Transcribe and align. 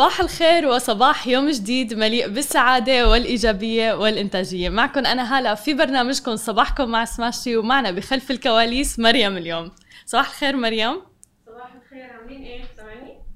صباح 0.00 0.20
الخير 0.20 0.66
وصباح 0.66 1.26
يوم 1.26 1.50
جديد 1.50 1.94
مليء 1.94 2.28
بالسعادة 2.28 3.08
والإيجابية 3.08 3.92
والإنتاجية. 3.94 4.68
معكم 4.68 5.06
أنا 5.06 5.38
هلا 5.38 5.54
في 5.54 5.74
برنامجكم 5.74 6.36
صباحكم 6.36 6.88
مع 6.88 7.04
سماشي 7.04 7.56
ومعنا 7.56 7.90
بخلف 7.90 8.30
الكواليس 8.30 8.98
مريم 8.98 9.36
اليوم. 9.36 9.70
صباح 10.06 10.28
الخير 10.28 10.56
مريم. 10.56 11.00
صباح 11.46 11.70
الخير 11.74 12.10
عاملين 12.12 12.42
إيه؟ 12.42 12.62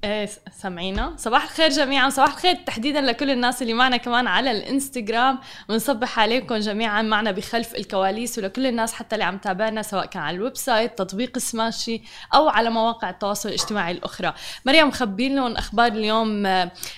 إيه 0.05 0.29
سامعينا 0.51 1.13
صباح 1.17 1.43
الخير 1.43 1.69
جميعا. 1.69 2.09
صباح 2.09 2.33
الخير 2.33 2.55
تحديدا 2.55 3.01
لكل 3.01 3.31
الناس 3.31 3.61
اللي 3.61 3.73
معنا 3.73 3.97
كمان 3.97 4.27
على 4.27 4.51
الإنستغرام. 4.51 5.39
ونصبح 5.69 6.19
عليكم 6.19 6.55
جميعا 6.55 7.01
معنا 7.01 7.31
بخلف 7.31 7.75
الكواليس 7.75 8.37
ولكل 8.37 8.65
الناس 8.65 8.93
حتى 8.93 9.15
اللي 9.15 9.25
عم 9.25 9.37
تابعنا 9.37 9.81
سواء 9.81 10.05
كان 10.05 10.23
على 10.23 10.37
ال 10.37 10.57
website 10.57 10.97
تطبيق 10.97 11.37
سماشي 11.37 12.01
أو 12.33 12.49
على 12.49 12.69
مواقع 12.69 13.09
التواصل 13.09 13.49
الاجتماعي 13.49 13.91
الأخرى. 13.91 14.33
مريم 14.65 14.91
خبين 14.91 15.35
لهم 15.35 15.57
أخبار 15.57 15.91
اليوم. 15.91 16.43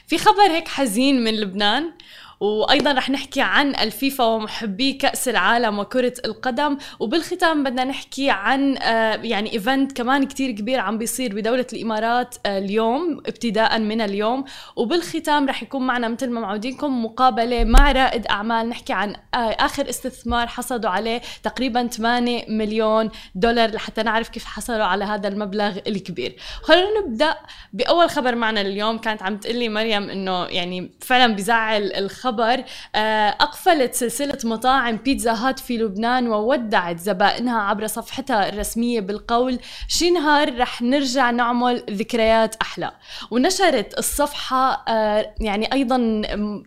في 0.08 0.18
خبر 0.18 0.52
هيك 0.52 0.68
حزين 0.68 1.24
من 1.24 1.36
لبنان. 1.36 1.92
وأيضا 2.40 2.92
رح 2.92 3.10
نحكي 3.10 3.42
عن 3.42 3.76
الفيفا 3.76 4.24
ومحبي 4.24 4.94
كأس 4.94 5.28
العالم 5.28 5.80
وكرة 5.80 6.14
القدم. 6.26 6.78
وبالختام 7.00 7.64
بدنا 7.64 7.84
نحكي 7.84 8.30
عن 8.30 8.78
آه، 8.78 9.16
يعني 9.16 9.54
إيفنت 9.54 9.92
كمان 9.92 10.26
كتير 10.26 10.52
كبير 10.52 10.80
عم 10.80 10.98
بيصير 10.98 11.36
بدولة 11.36 11.66
الإمارات 11.74 12.36
آه، 12.46 12.58
اليوم 12.58 13.18
ابتداء 13.18 13.80
من 13.80 14.02
اليوم. 14.02 14.44
وبالختام 14.76 15.50
رح 15.50 15.64
يكون 15.64 15.88
معنا 15.88 16.08
مثل 16.08 16.30
ما 16.30 16.40
معودينكم 16.42 17.06
مقابلة 17.06 17.64
مع 17.64 17.92
رائد 17.92 18.28
أعمال. 18.28 18.70
نحكي 18.70 18.94
عن 18.94 19.16
آه، 19.34 19.38
آخر 19.38 19.90
استثمار 19.90 20.48
حصلوا 20.48 20.90
عليه 20.90 21.22
تقريبا 21.44 21.88
8 21.88 22.46
مليون 22.50 23.10
دولار 23.36 23.70
لحتى 23.70 24.04
نعرف 24.04 24.30
كيف 24.30 24.46
حصلوا 24.46 24.86
على 24.86 25.06
هذا 25.06 25.28
المبلغ 25.28 25.78
الكبير. 25.88 26.36
خلينا 26.62 26.88
نبدأ 27.00 27.36
بأول 27.74 28.10
خبر 28.10 28.36
معنا 28.36 28.62
اليوم. 28.62 28.98
كانت 28.98 29.24
عم 29.24 29.38
تقلي 29.38 29.70
مريم 29.70 30.10
إنه 30.10 30.46
يعني 30.46 30.92
فعلا 31.02 31.36
بزعل 31.36 31.92
الخبر 31.94 32.27
خبر 32.28 32.64
آه، 32.96 33.30
أقفلت 33.30 33.94
سلسلة 33.94 34.38
مطاعم 34.44 34.96
بيتزا 34.98 35.34
هات 35.34 35.60
في 35.60 35.78
لبنان 35.78 36.28
وودعت 36.28 37.00
زبائنها 37.00 37.62
عبر 37.62 37.88
صفحتها 37.88 38.50
الرسمية 38.50 39.00
بالقول 39.00 39.60
شي 39.88 40.12
نهار 40.12 40.58
رح 40.60 40.82
نرجع 40.82 41.32
نعمل 41.32 41.84
ذكريات 41.90 42.56
أحلى. 42.62 42.92
ونشرت 43.32 44.00
الصفحة 44.00 44.84
آه، 44.88 45.34
يعني 45.40 45.74
أيضا 45.74 45.98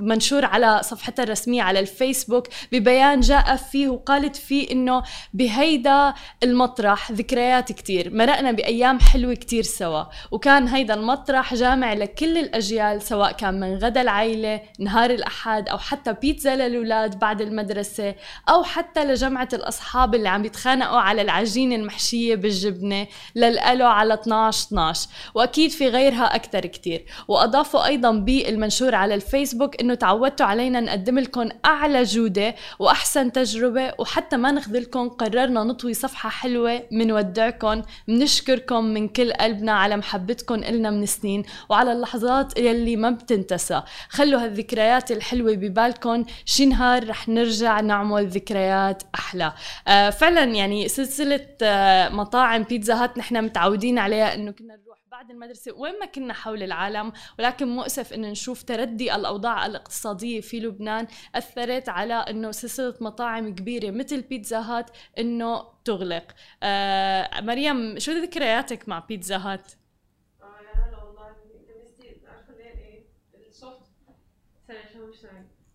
منشور 0.01 0.45
على 0.45 0.81
صفحتها 0.83 1.23
الرسمية 1.23 1.63
على 1.63 1.81
الفيسبوك 1.81 2.47
ببيان 2.73 3.21
جاء 3.21 3.57
فيه 3.57 3.89
وقالت 3.89 4.37
فيه 4.37 4.71
إنه 4.71 5.03
بهيدا 5.35 6.15
المطرح 6.43 7.13
ذكريات 7.13 7.73
كتير 7.73 8.15
مرقنا 8.15 8.53
بأيام 8.53 9.01
حلوة 9.01 9.35
كتير 9.35 9.63
سوا. 9.63 10.05
وكان 10.31 10.69
هيدا 10.69 10.95
المطرح 10.95 11.55
جامع 11.55 11.93
لكل 11.93 12.39
الأجيال 12.39 13.03
سواء 13.03 13.33
كان 13.33 13.61
من 13.61 13.77
غدا 13.77 14.01
العيلة 14.01 14.61
نهار 14.79 15.11
الأحد. 15.11 15.50
الاحد 15.51 15.69
أو 15.69 15.79
حتى 15.79 16.13
بيتزا 16.13 16.57
للأولاد 16.57 17.19
بعد 17.19 17.41
المدرسة 17.41 18.15
أو 18.49 18.63
حتى 18.63 19.05
لجمعة 19.05 19.49
الأصحاب 19.53 20.15
اللي 20.15 20.29
عم 20.29 20.45
يتخانقوا 20.45 20.99
على 20.99 21.23
العجينة 21.23 21.75
المحشية 21.75 22.35
بالجبنة 22.35 23.07
للقلو 23.35 23.87
على 23.87 24.15
12 24.15 24.67
12 24.67 25.09
وأكيد 25.35 25.71
في 25.71 25.89
غيرها 25.89 26.35
أكثر 26.35 26.67
كثير 26.67 27.05
وأضافوا 27.29 27.87
أيضا 27.87 28.11
بالمنشور 28.13 28.95
على 28.95 29.15
الفيسبوك 29.15 29.81
إنه 29.81 29.95
تعودتوا 29.95 30.47
علينا 30.47 30.81
نقدم 30.81 31.19
لكم 31.19 31.49
أعلى 31.65 32.03
جودة 32.03 32.55
وأحسن 32.79 33.33
تجربة 33.33 33.93
وحتى 33.99 34.37
ما 34.37 34.53
نخذلكم 34.53 35.09
قررنا 35.09 35.65
نطوي 35.65 35.95
صفحة 35.95 36.29
حلوة 36.29 36.83
منودعكم 36.93 37.83
بنشكركم 38.09 38.85
من 38.85 39.09
كل 39.09 39.33
قلبنا 39.33 39.73
على 39.73 39.97
محبتكم 39.97 40.55
إلنا 40.55 40.91
من 40.91 41.07
سنين 41.07 41.43
وعلى 41.69 41.93
اللحظات 41.93 42.59
يلي 42.59 42.97
ما 42.97 43.11
بتنتسى. 43.11 43.83
خلوا 44.09 44.45
هالذكريات 44.45 45.11
الحلوة 45.11 45.40
حلوة 45.41 45.55
ببالكم 45.55 46.25
شي 46.45 46.67
نهار 46.67 47.09
رح 47.09 47.29
نرجع 47.29 47.81
نعمل 47.81 48.27
ذكريات 48.27 49.03
أحلى. 49.15 49.53
آه 49.89 50.11
فعلا 50.11 50.45
يعني 50.45 50.89
سلسلة 50.89 51.47
آه 51.63 52.09
مطاعم 52.09 52.63
بيتزا 52.63 52.95
هات 52.95 53.19
نحن 53.19 53.45
متعودين 53.45 53.99
عليها 53.99 54.35
إنه 54.35 54.51
كنا 54.51 54.77
نروح 54.77 54.99
بعد 55.11 55.31
المدرسة 55.31 55.73
وين 55.73 55.99
ما 56.01 56.07
كنا 56.07 56.35
حول 56.35 56.63
العالم 56.63 57.13
ولكن 57.39 57.69
مؤسف 57.69 58.13
إنه 58.13 58.31
نشوف 58.31 58.63
تردي 58.63 59.15
الأوضاع 59.15 59.67
الاقتصادية 59.67 60.41
في 60.41 60.61
لبنان 60.61 61.07
أثرت 61.35 61.89
على 61.89 62.15
إنه 62.15 62.51
سلسلة 62.51 62.95
مطاعم 63.01 63.55
كبيرة 63.55 63.91
مثل 63.91 64.21
بيتزا 64.21 64.59
هات 64.59 64.91
إنه 65.19 65.63
تغلق. 65.85 66.25
آه 66.63 67.41
مريم 67.41 67.99
شو 67.99 68.13
ذكرياتك 68.13 68.89
مع 68.89 68.99
Pizza 68.99 69.37
Hut؟ 69.37 69.73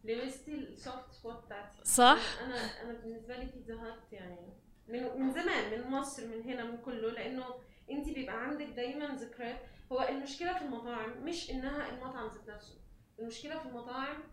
لمستي 0.05 0.55
ال 0.55 0.66
soft 0.66 1.11
spot 1.11 1.45
بتاعتي 1.45 1.77
صح؟ 1.83 2.19
أنا 2.43 2.55
أنا 2.81 2.93
بالنسبة 2.93 3.37
لي 3.37 3.45
Pizza 3.45 3.73
Hut 3.75 4.13
يعني 4.13 4.53
من 4.87 5.21
من 5.21 5.31
زمان 5.31 5.71
من 5.79 5.91
مصر 5.91 6.27
من 6.27 6.41
هنا 6.41 6.63
من 6.63 6.77
كله 6.77 7.11
لأنه 7.11 7.45
انت 7.91 8.09
بيبقى 8.09 8.43
عندك 8.43 8.65
دايما 8.65 9.05
ذكريات 9.15 9.59
هو 9.91 10.07
المشكلة 10.09 10.53
في 10.53 10.61
المطاعم 10.65 11.23
مش 11.23 11.51
إنها 11.51 11.89
المطعم 11.89 12.27
ذات 12.27 12.49
نفسه. 12.49 12.75
المشكلة 13.19 13.59
في 13.59 13.65
المطاعم 13.65 14.23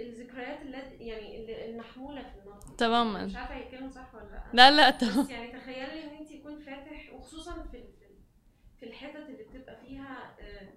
الذكريات 0.00 0.60
اللي 0.62 1.06
يعني 1.06 1.66
المحمولة 1.70 2.22
في 2.22 2.38
المطعم. 2.38 2.76
تماما. 2.76 3.24
مش 3.24 3.36
عارفة 3.36 3.54
هي 3.54 3.90
صح 3.90 4.14
ولا 4.14 4.24
لأ. 4.24 4.42
لا 4.52 4.70
لا 4.70 4.90
تمام. 4.90 5.30
يعني 5.30 5.52
تخيلي 5.52 6.04
إن 6.04 6.08
انت 6.16 6.30
يكون 6.30 6.58
فاتح 6.58 7.12
وخصوصا 7.14 7.62
في 7.62 7.84
في 8.80 8.86
الحتت 8.86 9.16
اللي 9.28 9.42
بتبقى 9.44 9.76
فيها 9.80 10.36
آه 10.40 10.68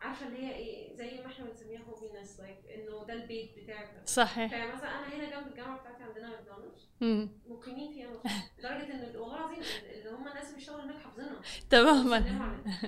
عارفة 0.00 0.26
اللي 0.26 0.38
هي 0.38 0.54
إيه 0.56 0.94
زي 0.96 1.20
ما 1.20 1.26
إحنا 1.26 1.44
بنسميها 1.44 1.80
homeness 1.82 2.40
like 2.40 2.58
إنه 2.74 3.04
ده 3.04 3.12
البيت 3.14 3.58
بتاعك. 3.58 4.02
صحيح. 4.06 4.52
يعني 4.52 4.72
مثلا 4.72 4.88
أنا 4.88 5.14
هنا 5.14 5.40
جنب 5.40 5.46
الجامعة 5.52 5.78
بتاعتي 5.80 6.02
عندنا 6.02 6.28
ماكدونالدز. 6.30 6.88
مقيمين 7.48 7.92
فيها 7.92 8.10
لدرجة 8.58 8.92
إن 8.94 9.16
والله 9.16 9.36
العظيم 9.36 9.58
اللي 9.90 10.10
هم 10.10 10.28
الناس 10.28 10.44
اللي 10.44 10.56
بيشتغلوا 10.56 10.84
هناك 10.84 10.98
حافظينها. 10.98 11.40
تماما. 11.70 12.20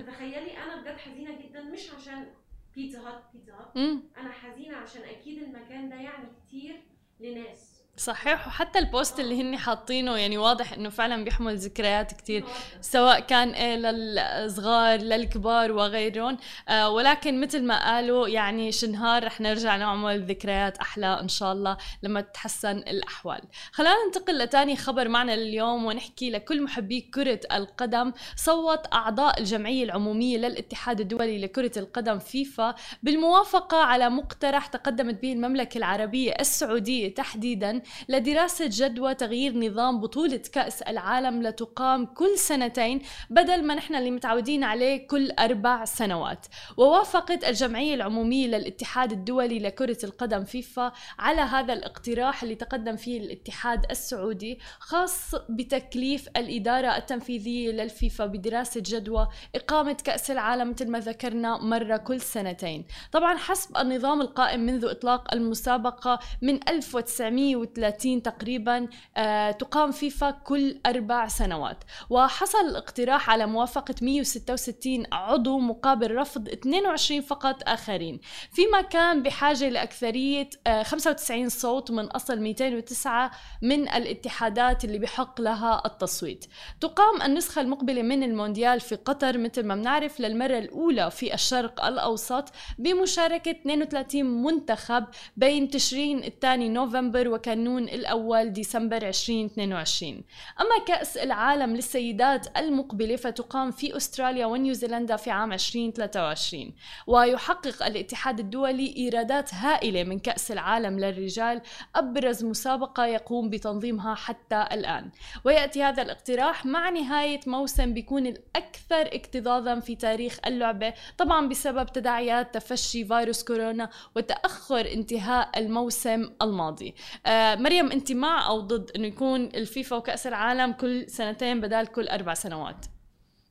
تخيلي 0.07 0.57
أنا 0.57 0.81
بجد 0.81 0.97
حزينة 0.97 1.41
جدا 1.41 1.61
مش 1.63 1.91
عشان 1.91 2.33
بيتزا 2.75 2.99
هات 3.01 3.23
بيتزا 3.33 3.53
هات 3.53 3.77
أنا 4.17 4.31
حزينة 4.31 4.77
عشان 4.77 5.01
أكيد 5.01 5.43
المكان 5.43 5.89
ده 5.89 5.95
يعني 5.95 6.27
كتير 6.47 6.83
لناس. 7.19 7.72
صحيح. 7.97 8.47
وحتى 8.47 8.79
البوست 8.79 9.19
اللي 9.19 9.41
هن 9.41 9.57
حاطينه 9.57 10.17
يعني 10.17 10.37
واضح 10.37 10.73
إنه 10.73 10.89
فعلا 10.89 11.23
بيحمل 11.23 11.57
ذكريات 11.57 12.13
كثير 12.13 12.43
سواء 12.81 13.19
كان 13.19 13.49
إيه 13.49 13.75
للصغار 13.75 14.99
للكبار 14.99 15.71
وغيرهم. 15.71 16.37
آه 16.69 16.89
ولكن 16.89 17.41
مثل 17.41 17.63
ما 17.63 17.85
قالوا 17.85 18.27
يعني 18.27 18.71
شنهار 18.71 19.23
رح 19.25 19.41
نرجع 19.41 19.75
نعمل 19.75 20.25
ذكريات 20.25 20.77
أحلى 20.77 21.19
إن 21.19 21.27
شاء 21.27 21.51
الله 21.51 21.77
لما 22.03 22.21
تتحسن 22.21 22.77
الأحوال. 22.77 23.41
خلينا 23.71 23.95
ننتقل 24.05 24.37
لتاني 24.37 24.75
خبر 24.75 25.07
معنا 25.07 25.33
اليوم 25.33 25.85
ونحكي 25.85 26.29
لكل 26.29 26.63
محبي 26.63 27.01
كرة 27.01 27.39
القدم. 27.51 28.13
صوت 28.35 28.93
أعضاء 28.93 29.39
الجمعية 29.39 29.83
العمومية 29.83 30.37
للاتحاد 30.37 30.99
الدولي 30.99 31.39
لكرة 31.39 31.79
القدم 31.79 32.19
فيفا 32.19 32.75
بالموافقة 33.03 33.77
على 33.77 34.09
مقترح 34.09 34.67
تقدمت 34.67 35.21
به 35.21 35.33
المملكة 35.33 35.77
العربية 35.77 36.33
السعودية 36.39 37.13
تحديدا. 37.13 37.82
لدراسة 38.09 38.69
جدوى 38.71 39.15
تغيير 39.15 39.57
نظام 39.57 39.99
بطولة 39.99 40.41
كأس 40.51 40.81
العالم 40.81 41.43
لتقام 41.43 42.05
كل 42.05 42.37
سنتين 42.37 43.01
بدل 43.29 43.65
ما 43.65 43.75
نحن 43.75 43.95
اللي 43.95 44.11
متعودين 44.11 44.63
عليه 44.63 45.07
كل 45.07 45.31
أربع 45.31 45.85
سنوات. 45.85 46.45
ووافقت 46.77 47.43
الجمعية 47.43 47.93
العمومية 47.95 48.47
للاتحاد 48.47 49.11
الدولي 49.11 49.59
لكرة 49.59 49.97
القدم 50.03 50.43
فيفا 50.43 50.91
على 51.19 51.41
هذا 51.41 51.73
الاقتراح 51.73 52.43
اللي 52.43 52.55
تقدم 52.55 52.95
فيه 52.95 53.19
الاتحاد 53.19 53.85
السعودي 53.91 54.59
خاص 54.79 55.35
بتكليف 55.49 56.29
الإدارة 56.37 56.97
التنفيذية 56.97 57.71
للفيفا 57.71 58.25
بدراسة 58.25 58.83
جدوى 58.85 59.27
إقامة 59.55 59.93
كأس 59.93 60.31
العالم 60.31 60.69
مثل 60.69 60.89
ما 60.89 60.99
ذكرنا 60.99 61.57
مرة 61.57 61.97
كل 61.97 62.21
سنتين. 62.21 62.85
طبعا 63.11 63.37
حسب 63.37 63.77
النظام 63.77 64.21
القائم 64.21 64.59
منذ 64.59 64.85
إطلاق 64.85 65.33
المسابقة 65.33 66.19
من 66.41 66.69
1900 66.69 67.72
30 67.75 68.21
تقريبا 68.23 68.87
آه، 69.17 69.51
تقام 69.51 69.91
فيفا 69.91 70.31
كل 70.31 70.79
أربع 70.85 71.27
سنوات. 71.27 71.83
وحصل 72.09 72.57
الاقتراح 72.69 73.29
على 73.29 73.45
موافقة 73.45 73.95
166 74.01 75.05
عضو 75.11 75.59
مقابل 75.59 76.15
رفض 76.15 76.49
22 76.49 77.21
فقط 77.21 77.63
آخرين. 77.67 78.19
فيما 78.51 78.81
كان 78.81 79.23
بحاجة 79.23 79.69
لأكثرية 79.69 80.49
95 80.83 81.43
آه، 81.43 81.47
صوت 81.47 81.91
من 81.91 82.05
أصل 82.05 82.39
209 82.39 83.31
من 83.61 83.89
الاتحادات 83.89 84.85
اللي 84.85 84.99
بحق 84.99 85.41
لها 85.41 85.81
التصويت. 85.85 86.45
تقام 86.81 87.21
النسخة 87.21 87.61
المقبلة 87.61 88.01
من 88.01 88.23
المونديال 88.23 88.79
في 88.79 88.95
قطر 88.95 89.37
مثل 89.37 89.63
ما 89.63 89.75
بنعرف 89.75 90.19
للمرة 90.19 90.57
الأولى 90.57 91.11
في 91.11 91.33
الشرق 91.33 91.85
الأوسط 91.85 92.49
بمشاركة 92.77 93.51
32 93.51 94.43
منتخب 94.43 95.05
بين 95.37 95.69
تشرين 95.69 96.23
الثاني 96.23 96.69
نوفمبر 96.69 97.27
وكان 97.27 97.62
كينون 97.63 97.83
الأول 97.83 98.53
ديسمبر 98.53 99.07
2022 99.07 100.23
أما 100.61 100.85
كأس 100.87 101.17
العالم 101.17 101.75
للسيدات 101.75 102.57
المقبلة 102.57 103.15
فتقام 103.15 103.71
في 103.71 103.97
أستراليا 103.97 104.45
ونيوزيلندا 104.45 105.15
في 105.15 105.31
عام 105.31 105.53
2023 105.53 106.73
ويحقق 107.07 107.85
الاتحاد 107.85 108.39
الدولي 108.39 108.95
إيرادات 108.97 109.53
هائلة 109.53 110.03
من 110.03 110.19
كأس 110.19 110.51
العالم 110.51 110.99
للرجال 110.99 111.61
أبرز 111.95 112.43
مسابقة 112.43 113.05
يقوم 113.05 113.49
بتنظيمها 113.49 114.15
حتى 114.15 114.67
الآن. 114.71 115.11
ويأتي 115.45 115.83
هذا 115.83 116.01
الاقتراح 116.01 116.65
مع 116.65 116.89
نهاية 116.89 117.39
موسم 117.47 117.93
بيكون 117.93 118.27
الأكثر 118.27 119.15
اكتظاظا 119.15 119.79
في 119.79 119.95
تاريخ 119.95 120.39
اللعبة 120.45 120.93
طبعا 121.17 121.47
بسبب 121.47 121.85
تداعيات 121.85 122.53
تفشي 122.53 123.05
فيروس 123.05 123.43
كورونا 123.43 123.89
وتأخر 124.15 124.91
انتهاء 124.93 125.49
الموسم 125.59 126.29
الماضي. 126.41 126.95
آه 127.25 127.52
مريم 127.61 127.91
أنت 127.91 128.11
مع 128.11 128.47
أو 128.47 128.59
ضد 128.59 128.91
أنه 128.95 129.07
يكون 129.07 129.45
الفيفا 129.45 129.95
وكأس 129.95 130.27
العالم 130.27 130.71
كل 130.73 131.09
سنتين 131.09 131.61
بدال 131.61 131.87
كل 131.87 132.07
أربع 132.07 132.33
سنوات 132.33 132.85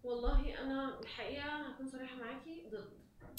والله 0.05 0.55
أنا 0.63 1.01
الحقيقة 1.01 1.45
هكون 1.69 1.89
صريحة 1.89 2.17
معاكي 2.17 2.63
ضد 2.73 2.89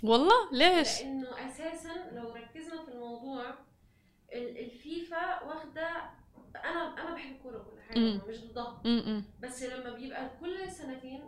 والله 0.04 0.52
ليش؟ 0.52 1.02
لأنه 1.02 1.28
أساسا 1.48 1.94
لو 2.16 2.30
ركزنا 2.34 2.86
في 2.86 2.92
الموضوع 2.92 3.50
ال- 4.34 4.58
الفيفا 4.58 5.44
واخدة 5.44 5.88
أنا 6.66 7.02
أنا 7.02 7.14
بحب 7.16 7.32
الكورة 7.36 7.58
وكل 7.58 7.82
حاجة. 7.90 8.00
مش 8.30 8.38
ضدها. 8.42 8.82
بس 9.42 9.64
لما 9.64 9.90
بيبقى 9.96 10.30
كل 10.40 10.72
سنتين 10.72 11.22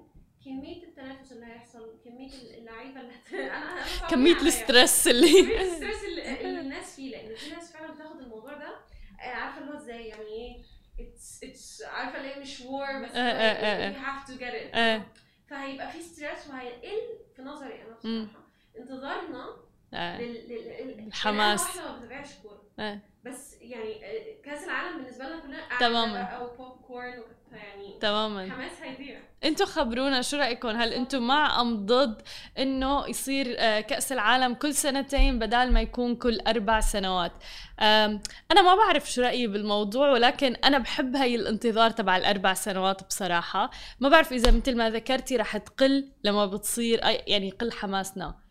كمية 0.46 0.84
التنافس 0.84 1.32
اللي 1.32 1.46
هيحصل 1.46 2.00
كمية 2.06 2.30
اللعيبة 2.58 3.02
اللي 3.02 3.12
هت... 3.14 3.34
أنا 3.58 4.08
كمية 4.10 4.36
عليا. 4.36 4.48
ال 4.48 4.56
stress 4.56 5.04
كمية 5.08 5.18
اللي 5.20 5.62
ال 5.62 5.68
stress 5.68 6.04
اللي, 6.04 6.42
اللي 6.42 6.62
الناس 6.62 6.96
فيه 6.96 7.12
لأن 7.12 7.36
في 7.36 7.50
ناس 7.56 7.72
فعلا 7.74 7.94
بتاخد 7.94 8.20
الموضوع 8.20 8.54
ده 8.54 8.76
آه، 9.20 9.24
عارفه 9.24 9.62
اللي 9.62 9.72
هو 9.74 9.78
إزاي 9.96 10.08
يعني 10.08 10.28
إيه 10.28 10.62
it's 11.00 11.44
it's 11.44 11.82
عارفه 11.84 12.18
اللي 12.18 12.36
هي 12.36 12.40
مش 12.40 12.62
war 12.62 13.02
بس 13.04 13.12
you 13.12 13.96
have 14.06 14.28
to 14.28 14.40
get 14.40 14.54
it 14.54 14.76
آه. 14.76 15.02
فهيبقى 15.50 15.92
في 15.92 16.02
stress 16.02 16.48
وهيقل 16.50 17.02
في 17.36 17.42
نظري 17.42 17.82
أنا. 17.82 17.96
بصراحة 17.96 18.46
انتظارنا. 18.80 19.56
الحماس. 19.96 21.62
لأن 21.62 21.70
إحنا 21.70 21.92
ما 21.92 21.98
بنتابعش 21.98 22.30
كورة. 22.44 22.62
آه. 22.80 23.00
بس 23.26 23.56
يعني 23.62 24.06
آه، 24.06 24.42
كأس 24.46 24.64
العالم 24.64 24.98
بالنسبة 24.98 25.26
لنا 25.26 25.42
كلنا 25.42 25.80
تماماً. 25.80 26.22
أو 26.22 26.48
بوب 26.58 26.82
كورن 26.88 27.24
يعني 27.52 28.00
تماما. 28.02 28.52
حماس 28.52 28.72
هيضيع. 28.82 29.20
أنتوا 29.44 29.66
خبرونا 29.66 30.22
شو 30.22 30.38
رأيكم؟ 30.38 30.68
هل 30.68 30.94
أنتوا 30.94 31.20
مع 31.20 31.62
أم 31.62 31.86
ضد 31.86 32.22
إنه 32.58 33.08
يصير 33.08 33.56
آه، 33.58 33.82
كأس 33.82 34.12
العالم 34.12 34.54
كل 34.54 34.74
سنتين 34.74 35.40
بدال 35.40 35.74
ما 35.74 35.82
يكون 35.82 36.16
كل 36.16 36.40
أربع 36.40 36.80
سنوات؟ 36.80 37.32
أنا 37.80 38.62
ما 38.62 38.76
بعرف 38.76 39.12
شو 39.12 39.22
رأيي 39.22 39.48
بالموضوع 39.48 40.12
ولكن 40.12 40.56
أنا 40.56 40.78
بحب 40.78 41.16
هاي 41.16 41.36
الانتظار 41.36 41.90
تبع 41.92 42.18
الأربع 42.18 42.54
سنوات 42.54 43.04
بصراحة. 43.08 43.70
ما 44.00 44.10
بعرف 44.10 44.34
إذا 44.34 44.52
مثل 44.52 44.78
ما 44.78 44.90
ذكرتي 44.90 45.38
رح 45.38 45.58
تقل 45.58 46.12
لما 46.24 46.46
بتصير 46.46 47.00
يعني 47.28 47.48
يقل 47.48 47.72
حماسنا. 47.72 48.45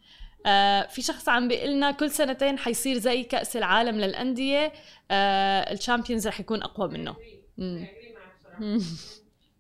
آه 0.47 0.87
في 0.87 1.03
شخص 1.03 1.29
عم 1.29 1.49
بيقول 1.49 1.71
لنا 1.71 1.91
كل 1.91 2.11
سنتين 2.11 2.59
حيصير 2.59 2.99
زي 2.99 3.23
كأس 3.23 3.57
العالم 3.57 3.97
للأندية 4.01 4.73
آه 5.11 5.73
الشامبيونز 5.73 6.29
رح 6.29 6.41
يكون 6.41 6.63
أقوى 6.63 6.89
منه. 6.89 7.17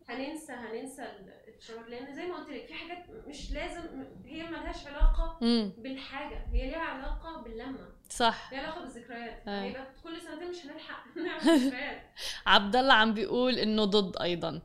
هننسى 0.08 0.52
هننسى 0.52 1.02
ال- 1.02 1.34
الشعور 1.58 1.86
لأن 1.88 2.14
زي 2.14 2.26
ما 2.26 2.36
قلت 2.36 2.48
لك 2.50 2.66
في 2.66 2.75
حاجات 2.75 3.04
مش 3.28 3.50
لازم 3.52 3.81
هي 4.25 4.42
ملهاش 4.42 4.86
علاقة. 4.86 5.38
بالحاجة 5.78 6.46
هي 6.52 6.66
ليها 6.70 6.78
علاقة 6.78 7.42
باللمة. 7.42 7.78
صح. 8.10 8.48
ليها 8.52 8.60
علاقة 8.62 8.81
بالذكريات. 8.81 9.42
آه. 9.48 9.86
كل 10.04 10.20
سنتين 10.20 10.50
مش 10.50 10.66
هنلحق 10.66 11.04
نعمل 11.26 11.66
ذكريات. 11.66 12.02
عبد 12.46 12.76
الله 12.76 12.94
عم 12.94 13.14
بيقول 13.14 13.54
إنه 13.58 13.84
ضد 13.84 14.16
أيضا. 14.22 14.60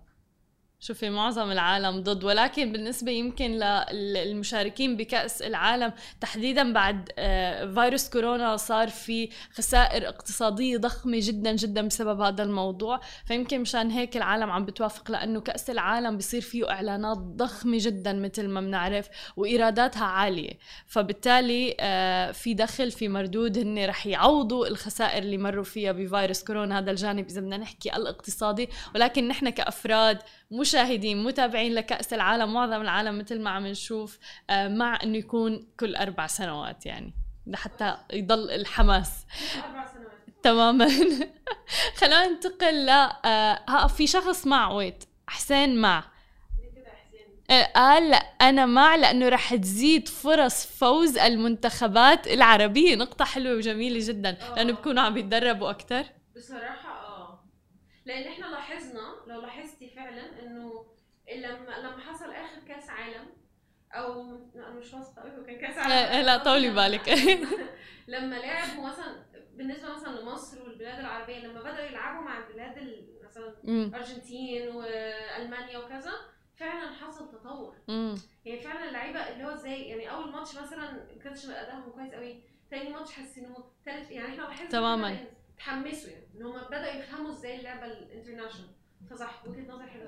شوفي 0.81 1.10
معظم 1.10 1.52
العالم 1.52 2.00
ضد 2.04 2.24
ولكن 2.24 2.72
بالنسبة 2.72 3.12
يمكن 3.12 3.52
للمشاركين 3.92 4.98
بكأس 4.98 5.42
العالم 5.42 5.94
تحديدا 6.22 6.74
بعد 6.74 7.12
آه، 7.18 7.74
فيروس 7.74 8.10
كورونا 8.10 8.58
صار 8.58 8.88
في 8.88 9.30
خسائر 9.54 10.08
اقتصادية 10.08 10.78
ضخمة 10.78 11.20
جدا 11.22 11.52
جدا 11.56 11.88
بسبب 11.88 12.22
هذا 12.22 12.44
الموضوع. 12.44 13.00
فيمكن 13.26 13.62
مشان 13.62 13.92
هيك 13.92 14.18
العالم 14.18 14.52
عم 14.52 14.66
بتوافق 14.66 15.12
لأنه 15.12 15.42
كأس 15.42 15.70
العالم 15.70 16.18
بصير 16.18 16.42
فيه 16.42 16.72
إعلانات 16.72 17.18
ضخمة 17.18 17.78
جدا 17.81 18.14
مثل 18.14 18.48
ما 18.48 18.62
بنعرف 18.62 19.10
وإيراداتها 19.38 20.06
عالية. 20.06 20.54
فبالتالي 20.88 21.76
آه، 21.80 22.31
في 22.31 22.54
دخل 22.54 22.92
في 22.92 23.08
مردود 23.08 23.58
هن 23.58 23.86
رح 23.86 24.08
يعوضوا 24.08 24.68
الخسائر 24.68 25.24
اللي 25.24 25.38
مروا 25.38 25.64
فيها 25.64 25.92
بفيروس 25.92 26.44
كورونا. 26.44 26.80
هذا 26.80 26.92
الجانب 26.92 27.26
إذا 27.30 27.42
بدنا 27.42 27.58
نحكي 27.58 27.96
الاقتصادي. 27.96 28.70
ولكن 28.96 29.28
نحن 29.28 29.50
كأفراد 29.50 30.20
مشاهدين 30.51 31.24
متابعين 31.24 31.74
لكأس 31.74 32.13
العالم 32.13 32.54
معظم 32.54 32.81
العالم 32.81 33.19
مثل 33.19 33.42
ما 33.42 33.50
عم 33.50 33.68
نشوف 33.68 34.19
آه، 34.50 34.68
مع 34.68 35.00
إنه 35.04 35.18
يكون 35.18 35.68
كل 35.80 35.96
أربع 35.96 36.28
سنوات 36.28 36.86
يعني 36.86 37.13
لحتى 37.48 37.98
يضل 38.13 38.51
الحماس. 38.51 39.25
أربع 39.56 39.86
سنوات 39.94 40.10
تماما. 40.44 40.88
خلينا 41.98 42.28
ننتقل 42.28 42.86
ل 42.86 42.90
آه، 42.90 43.60
ها 43.69 43.88
في 43.88 44.07
شخص 44.07 44.48
مع 44.48 44.72
ويت 44.72 45.04
حسين 45.28 45.81
مع. 45.81 46.04
آه، 47.50 47.63
قال 47.63 48.10
لا 48.10 48.18
أنا 48.18 48.66
مع 48.66 48.95
لأنه 48.95 49.30
رح 49.30 49.56
تزيد 49.56 50.07
فرص 50.07 50.66
فوز 50.66 51.18
المنتخبات 51.18 52.28
العربية. 52.28 52.95
نقطة 52.95 53.25
حلوة 53.25 53.56
وجميلة 53.56 54.07
جدا 54.07 54.38
لأنه 54.56 54.74
بكونوا 54.74 55.04
عم 55.04 55.18
يتدربوا 55.18 55.69
أكثر 55.69 56.06
بصراحة 56.36 56.89
آه 56.89 56.89
لأن 58.10 58.28
إحنا 58.28 58.46
لاحظنا 58.46 59.16
لو 59.28 59.42
لاحظتي 59.42 59.90
فعلا 59.90 60.42
إنه 60.42 60.86
لما 61.36 61.80
لما 61.80 62.00
حصل 62.00 62.32
آخر 62.32 62.60
كأس 62.68 62.90
عالم 62.90 63.28
أو 63.92 64.22
أنا 64.56 64.70
مش 64.70 64.94
واثقة 64.94 65.22
أوي 65.22 65.32
هو 65.38 65.44
كان 65.44 65.58
كأس 65.60 65.78
عالم 65.78 66.26
لا، 66.26 66.38
طولي 66.44 66.70
بالك. 66.70 67.10
لما 68.08 68.36
لعبوا 68.36 68.88
مثلا 68.88 69.26
بالنسبة 69.54 69.94
مثلا 69.94 70.20
لمصر 70.22 70.64
والبلاد 70.64 71.00
العربية 71.00 71.40
لما 71.40 71.60
بدأوا 71.62 71.86
يلعبوا 71.86 72.22
مع 72.26 72.38
البلاد 72.48 72.78
ال- 72.78 73.20
مثلا 73.24 73.56
مم، 73.64 73.84
الأرجنتين 73.96 74.68
وألمانيا 74.76 75.78
وكذا 75.78 76.12
فعلا 76.56 76.94
حصل 76.94 77.32
تطور 77.32 77.76
يعني 78.46 78.62
فعلا 78.62 78.88
اللعيبة 78.90 79.20
اللي 79.20 79.44
هو 79.44 79.50
إزاي 79.54 79.82
يعني 79.90 80.12
أول 80.12 80.32
ماتش 80.32 80.56
مثلا 80.56 80.92
ما 80.92 81.24
كانش 81.24 81.46
أدائهم 81.46 81.92
كويس 81.92 82.14
قوي 82.14 82.44
تاني 82.72 82.90
ماتش 82.90 83.12
حسنوه 83.12 83.72
تالت 83.86 84.12
يعني 84.12 84.28
إحنا 84.28 84.42
لاحظنا 84.42 84.70
تماماً. 84.70 85.18
كده 85.60 86.10
إن 86.10 86.10
تحمسوا 86.10 86.10
يعني 86.10 86.28
إن 86.36 86.44
هم 86.44 86.68
بدأوا 86.68 86.86
يفهموا 86.94 87.32
إزاي 87.32 87.60
اللعبة 87.60 87.86
الانترناشونال 87.86 88.79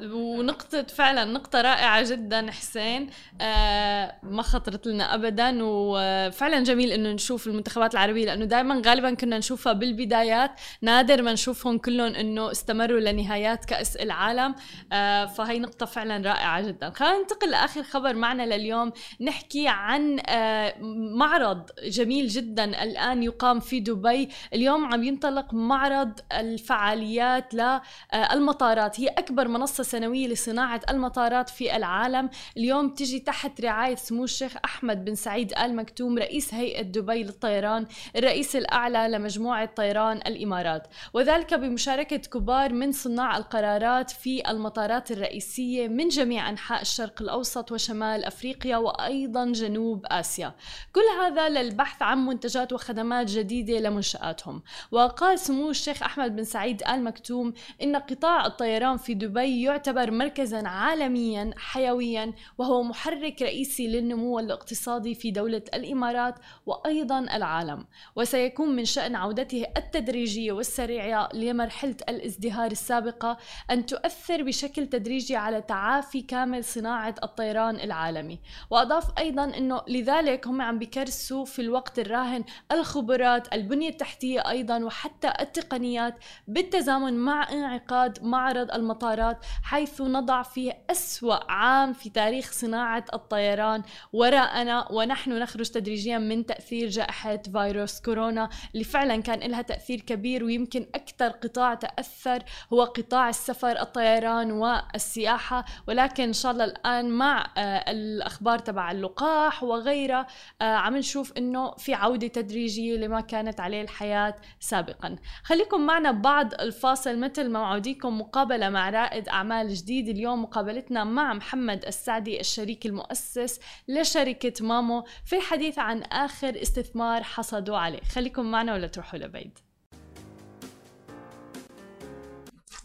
ونقطة 0.01 0.83
فعلا 0.83 1.25
نقطة 1.25 1.61
رائعة 1.61 2.09
جدا 2.09 2.51
حسين. 2.51 3.09
آه 3.41 4.15
ما 4.23 4.41
خطرت 4.41 4.87
لنا 4.87 5.15
ابدا 5.15 5.57
وفعلا 5.61 6.63
جميل 6.63 6.91
إنه 6.91 7.11
نشوف 7.11 7.47
المنتخبات 7.47 7.93
العربية 7.93 8.25
لأنه 8.25 8.45
دائما 8.45 8.81
غالبا 8.85 9.13
كنا 9.13 9.37
نشوفها 9.37 9.73
بالبدايات. 9.73 10.51
نادر 10.81 11.21
ما 11.21 11.33
نشوفهم 11.33 11.77
كلهم 11.77 12.15
إنه 12.15 12.51
استمروا 12.51 12.99
لنهايات 12.99 13.65
كأس 13.65 13.95
العالم. 13.95 14.55
آه 14.91 15.25
فهي 15.25 15.59
نقطة 15.59 15.85
فعلا 15.85 16.29
رائعة 16.29 16.61
جدا. 16.61 16.89
خلينا 16.89 17.17
ننتقل 17.17 17.49
لآخر 17.49 17.83
خبر 17.83 18.13
معنا 18.13 18.55
لليوم. 18.55 18.91
نحكي 19.21 19.67
عن 19.67 20.19
آه 20.29 20.73
معرض 21.15 21.69
جميل 21.83 22.27
جدا 22.27 22.83
الآن 22.83 23.23
يقام 23.23 23.59
في 23.59 23.79
دبي. 23.79 24.29
اليوم 24.53 24.93
عم 24.93 25.03
ينطلق 25.03 25.53
معرض 25.53 26.19
الفعاليات 26.33 27.53
للمطارات 27.53 28.80
هي 28.97 29.07
أكبر 29.07 29.47
منصة 29.47 29.83
سنوية 29.83 30.27
لصناعة 30.27 30.81
المطارات 30.89 31.49
في 31.49 31.75
العالم. 31.75 32.29
اليوم 32.57 32.89
تجي 32.89 33.19
تحت 33.19 33.61
رعاية 33.61 33.95
سمو 33.95 34.23
الشيخ 34.23 34.53
أحمد 34.65 35.05
بن 35.05 35.15
سعيد 35.15 35.53
آل 35.53 35.75
مكتوم 35.75 36.17
رئيس 36.17 36.53
هيئة 36.53 36.81
دبي 36.81 37.23
للطيران 37.23 37.85
الرئيس 38.15 38.55
الأعلى 38.55 39.07
لمجموعة 39.07 39.65
طيران 39.65 40.17
الإمارات. 40.17 40.87
وذلك 41.13 41.53
بمشاركة 41.53 42.17
كبار 42.17 42.73
من 42.73 42.91
صناع 42.91 43.37
القرارات 43.37 44.11
في 44.11 44.49
المطارات 44.49 45.11
الرئيسية 45.11 45.87
من 45.87 46.07
جميع 46.07 46.49
أنحاء 46.49 46.81
الشرق 46.81 47.21
الأوسط 47.21 47.71
وشمال 47.71 48.25
أفريقيا 48.25 48.77
وأيضا 48.77 49.45
جنوب 49.45 50.05
آسيا. 50.05 50.55
كل 50.93 51.21
هذا 51.21 51.49
للبحث 51.49 52.01
عن 52.01 52.25
منتجات 52.25 52.73
وخدمات 52.73 53.27
جديدة 53.27 53.79
لمنشآتهم. 53.79 54.63
وقال 54.91 55.39
سمو 55.39 55.69
الشيخ 55.69 56.03
أحمد 56.03 56.35
بن 56.35 56.43
سعيد 56.43 56.83
آل 56.83 57.03
مكتوم 57.03 57.53
إن 57.83 57.95
قطاع 57.95 58.45
الطيران 58.45 58.70
الطيران 58.71 58.97
في 58.97 59.13
دبي 59.13 59.61
يعتبر 59.61 60.11
مركزا 60.11 60.67
عالميا 60.67 61.51
حيويا 61.57 62.33
وهو 62.57 62.83
محرك 62.83 63.41
رئيسي 63.41 63.87
للنمو 63.87 64.39
الاقتصادي 64.39 65.15
في 65.15 65.31
دولة 65.31 65.61
الإمارات 65.73 66.35
وأيضا 66.65 67.19
العالم. 67.19 67.85
وسيكون 68.15 68.75
من 68.75 68.85
شأن 68.85 69.15
عودته 69.15 69.65
التدريجية 69.77 70.51
والسريعة 70.51 71.29
لمرحلة 71.33 71.95
الازدهار 72.09 72.71
السابقة 72.71 73.37
أن 73.71 73.85
تؤثر 73.85 74.43
بشكل 74.43 74.87
تدريجي 74.87 75.35
على 75.35 75.61
تعافي 75.61 76.21
كامل 76.21 76.63
صناعة 76.63 77.15
الطيران 77.23 77.75
العالمي. 77.75 78.39
وأضاف 78.69 79.17
أيضا 79.17 79.43
أنه 79.57 79.81
لذلك 79.87 80.47
هم 80.47 80.61
عم 80.61 80.79
بكرسوا 80.79 81.45
في 81.45 81.61
الوقت 81.61 81.99
الراهن 81.99 82.43
الخبرات 82.71 83.53
البنية 83.53 83.89
التحتية 83.89 84.49
أيضا 84.49 84.83
وحتى 84.83 85.33
التقنيات 85.41 86.15
بالتزامن 86.47 87.13
مع 87.13 87.51
انعقاد 87.51 88.23
معرض 88.23 88.60
المطارات 88.69 89.45
حيث 89.63 90.01
نضع 90.01 90.41
فيه 90.41 90.77
أسوأ 90.91 91.51
عام 91.51 91.93
في 91.93 92.09
تاريخ 92.09 92.51
صناعة 92.51 93.05
الطيران. 93.13 93.83
وراءنا 94.13 94.91
ونحن 94.91 95.39
نخرج 95.39 95.69
تدريجيا 95.69 96.17
من 96.17 96.45
تأثير 96.45 96.89
جائحة 96.89 97.41
فيروس 97.51 98.01
كورونا 98.01 98.49
اللي 98.73 98.83
فعلا 98.83 99.21
كان 99.21 99.39
لها 99.39 99.61
تأثير 99.61 99.99
كبير 100.01 100.43
ويمكن 100.43 100.87
أكثر 100.95 101.27
قطاع 101.27 101.73
تأثر 101.73 102.43
هو 102.73 102.83
قطاع 102.83 103.29
السفر 103.29 103.81
الطيران 103.81 104.51
والسياحة. 104.51 105.65
ولكن 105.87 106.23
إن 106.23 106.33
شاء 106.33 106.51
الله 106.51 106.63
الآن 106.63 107.09
مع 107.09 107.47
آه، 107.57 107.91
الأخبار 107.91 108.59
تبع 108.59 108.91
اللقاح 108.91 109.63
وغيرها 109.63 110.27
آه، 110.61 110.65
عم 110.65 110.97
نشوف 110.97 111.33
إنه 111.37 111.71
في 111.71 111.93
عودة 111.93 112.27
تدريجية 112.27 112.97
لما 112.97 113.21
كانت 113.21 113.59
عليه 113.59 113.81
الحياة 113.81 114.35
سابقا. 114.59 115.15
خليكم 115.43 115.81
معنا 115.81 116.11
بعد 116.11 116.53
الفاصل. 116.53 117.19
مثل 117.19 117.49
ما 117.49 117.59
وعديكم 117.59 118.21
مقابلة 118.51 118.69
مع 118.69 118.89
رائد 118.89 119.29
أعمال 119.29 119.73
جديد. 119.73 120.09
اليوم 120.09 120.43
مقابلتنا 120.43 121.03
مع 121.03 121.33
محمد 121.33 121.85
السعدي 121.85 122.39
الشريك 122.39 122.85
المؤسس 122.85 123.59
لشركة 123.87 124.65
مامو 124.65 125.05
في 125.25 125.35
الحديث 125.35 125.79
عن 125.79 126.03
آخر 126.03 126.61
استثمار 126.61 127.23
حصدوا 127.23 127.77
عليه. 127.77 128.01
خليكم 128.01 128.51
معنا 128.51 128.73
ولا 128.73 128.87
تروحوا 128.87 129.19
لبعيد. 129.19 129.59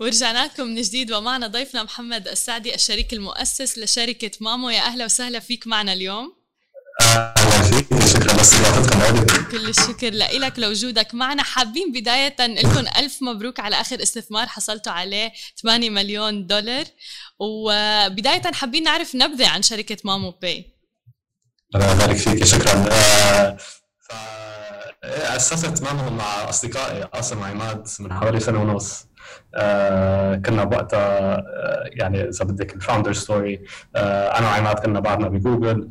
ورجعنا 0.00 0.44
لكم 0.44 0.66
من 0.66 0.82
جديد 0.82 1.12
ومعنا 1.12 1.46
ضيفنا 1.46 1.82
محمد 1.82 2.28
السعدي 2.28 2.74
الشريك 2.74 3.12
المؤسس 3.12 3.78
لشركة 3.78 4.30
مامو. 4.40 4.70
يا 4.70 4.80
أهلا 4.80 5.04
وسهلا 5.04 5.38
فيك 5.38 5.66
معنا 5.66 5.92
اليوم. 5.92 6.36
شكرا 8.06 8.36
كل 9.50 9.68
الشكر 9.68 10.10
لك 10.12 10.58
لوجودك 10.58 11.14
معنا. 11.14 11.42
حابين 11.42 11.92
بداية 11.92 12.36
لكم 12.40 12.84
ألف 12.98 13.22
مبروك 13.22 13.60
على 13.60 13.80
آخر 13.80 14.02
استثمار 14.02 14.46
حصلتوا 14.46 14.92
عليه 14.92 15.32
8 15.62 15.90
مليون 15.90 16.46
دولار. 16.46 16.84
وبداية 17.38 18.42
حابين 18.52 18.82
نعرف 18.82 19.14
نبذة 19.14 19.48
عن 19.48 19.62
شركة 19.62 19.96
Mamo 20.04 20.30
Pay. 20.30 20.72
الله 21.74 21.92
يبارك 21.92 22.16
فيك. 22.16 22.44
شكرا. 22.44 22.88
آه، 22.92 23.56
أسست 25.36 25.82
Mamo 25.82 26.10
مع 26.10 26.48
أصدقائي 26.48 27.08
عاصم 27.14 27.40
وعماد 27.40 27.86
من 28.00 28.12
حوالي 28.12 28.40
سنة 28.40 28.62
ونص. 28.62 29.06
آه 29.54 30.36
كنا 30.36 30.64
بوقتها 30.64 31.36
آه 31.36 31.84
يعني 31.86 32.28
إذا 32.28 32.44
بدك 32.44 32.74
ال 32.74 32.79
founder 32.79 33.12
story 33.12 33.64
أنا 33.96 34.46
وعماد 34.46 34.78
كنا 34.78 35.00
بعدنا 35.00 35.28
بجوجل. 35.28 35.90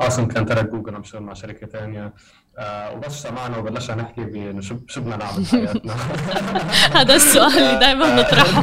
عاصم 0.00 0.26
كان 0.28 0.46
ترك 0.46 0.70
جوجل 0.70 0.94
عم 0.94 1.00
يشتغل 1.00 1.22
مع 1.22 1.34
شركة 1.34 1.66
ثانية 1.66 2.14
آه 2.58 2.92
وبس 2.92 3.12
سمعنا 3.12 3.56
وبلشنا 3.56 3.96
نحكي 3.96 4.24
بانه 4.24 4.60
شو 4.60 4.76
شو 4.86 5.00
بدنا 5.00 5.16
نعمل 5.16 5.42
بحياتنا 5.42 5.94
هذا 7.00 7.14
السؤال 7.14 7.58
اللي 7.58 7.78
دائما 7.78 8.14
نطرحه 8.14 8.62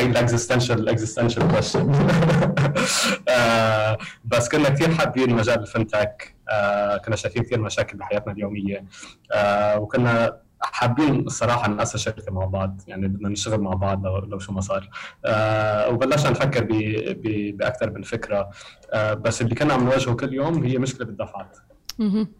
ال 0.00 0.06
existential 0.06 0.78
ال 0.78 0.84
existential 0.84 1.48
question 1.48 1.92
بس 4.24 4.48
كنا 4.48 4.68
كثير 4.68 4.94
حابين 4.94 5.34
مجال 5.34 5.60
ال 5.60 5.68
fintech. 5.68 6.34
آه 6.48 6.96
كنا 6.96 7.16
شايفين 7.16 7.42
كثير 7.42 7.60
مشاكل 7.60 7.98
بحياتنا 7.98 8.32
اليومية. 8.32 8.84
آه 9.32 9.78
وكنا 9.78 10.36
حابين 10.62 11.20
الصراحة 11.26 11.68
ناسس 11.68 11.96
شركه 11.96 12.32
مع 12.32 12.44
بعض 12.44 12.80
يعني 12.86 13.08
بدنا 13.08 13.28
نشتغل 13.28 13.60
مع 13.60 13.70
بعض 13.74 14.06
لو, 14.06 14.18
لو 14.18 14.38
شو 14.38 14.52
ما 14.52 14.60
صار. 14.60 14.88
آه 15.24 15.88
وبلشنا 15.88 16.30
نفكر 16.30 16.66
بأكثر 17.56 17.90
من 17.90 18.02
فكرة. 18.02 18.50
آه 18.92 19.14
بس 19.14 19.42
اللي 19.42 19.54
كنا 19.54 19.74
عم 19.74 19.84
نواجهه 19.84 20.14
كل 20.14 20.34
يوم 20.34 20.64
هي 20.64 20.78
مشكلة 20.78 21.06
بالدفعات 21.06 21.58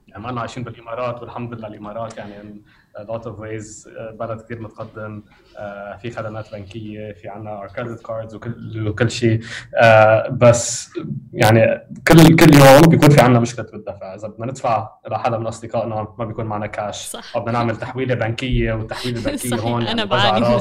يعني 0.09 0.23
ما 0.33 0.41
عايشين 0.41 0.65
بالإمارات 0.65 1.23
والحمد 1.23 1.55
لله 1.55 1.69
الإمارات 1.69 2.19
يعني 2.19 2.63
lot 2.99 3.27
of 3.27 3.41
ways 3.41 3.89
بلد 4.13 4.41
كثير 4.41 4.61
متقدم 4.61 5.23
uh, 5.23 5.97
في 6.01 6.11
خدمات 6.11 6.53
بنكية 6.53 7.13
في 7.13 7.29
عنا 7.29 7.67
credit 7.77 8.07
cards 8.07 8.35
وكل 8.35 8.89
وكل 8.89 9.11
شيء. 9.11 9.41
Uh, 9.43 10.31
بس 10.31 10.91
يعني 11.33 11.89
كل 12.09 12.37
كل 12.37 12.55
يوم 12.55 12.81
بيكون 12.81 13.11
في 13.11 13.21
عنا 13.21 13.41
مشكلة 13.41 13.67
بالدفع. 13.73 14.15
إذا 14.15 14.29
بدنا 14.29 14.47
ندفع 14.47 14.91
لحدا 15.11 15.39
من 15.39 15.47
أصدقائنا 15.47 16.15
ما 16.19 16.25
بيكون 16.25 16.45
معنا 16.45 16.67
كاش 16.67 17.07
صح. 17.07 17.37
أو 17.37 17.41
بدنا 17.41 17.53
نعمل 17.53 17.77
تحويلة 17.77 18.15
بنكية 18.15 18.73
والتحويله 18.73 19.19
البنكيه 19.19 19.57
هون 19.65 19.83
أنا 19.83 20.05
بعاني. 20.05 20.59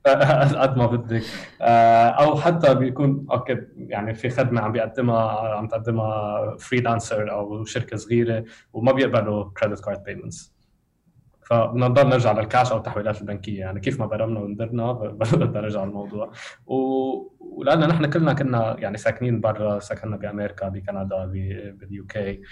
قد 0.62 0.76
ما 0.76 0.86
بدك. 0.86 1.22
آه، 1.60 2.08
أو 2.08 2.36
حتى 2.40 2.74
بيكون 2.74 3.26
okay 3.30 3.58
يعني 3.76 4.14
في 4.14 4.30
خدمة 4.30 4.60
عم 4.60 4.72
بيقدمها 4.72 5.54
عم 5.56 5.68
تقدمها 5.68 6.56
freelancer 6.58 7.32
أو 7.32 7.64
شركة 7.64 7.96
صغيرة 7.96 8.44
وما 8.72 8.92
بيقبلوا 8.92 9.50
credit 9.56 9.84
card 9.84 10.04
payments 10.04 10.59
فبنضل 11.50 12.08
نرجع 12.08 12.32
للكاش 12.32 12.72
أو 12.72 12.78
التحويلات 12.78 13.20
البنكية. 13.20 13.60
يعني 13.60 13.80
كيف 13.80 14.00
ما 14.00 14.06
برمنا 14.06 14.40
وندرنا 14.40 14.92
بدنا 15.20 15.60
نرجع 15.60 15.84
الموضوع. 15.84 16.32
و... 16.66 16.76
ولأن 17.40 17.88
نحن 17.88 18.10
كلنا 18.10 18.32
كنا 18.32 18.76
يعني 18.78 18.96
ساكنين 18.96 19.40
برا 19.40 19.78
سكننا 19.78 20.16
بأمريكا 20.16 20.68
بكندا 20.68 21.26
بال 21.72 22.06
UK 22.06 22.42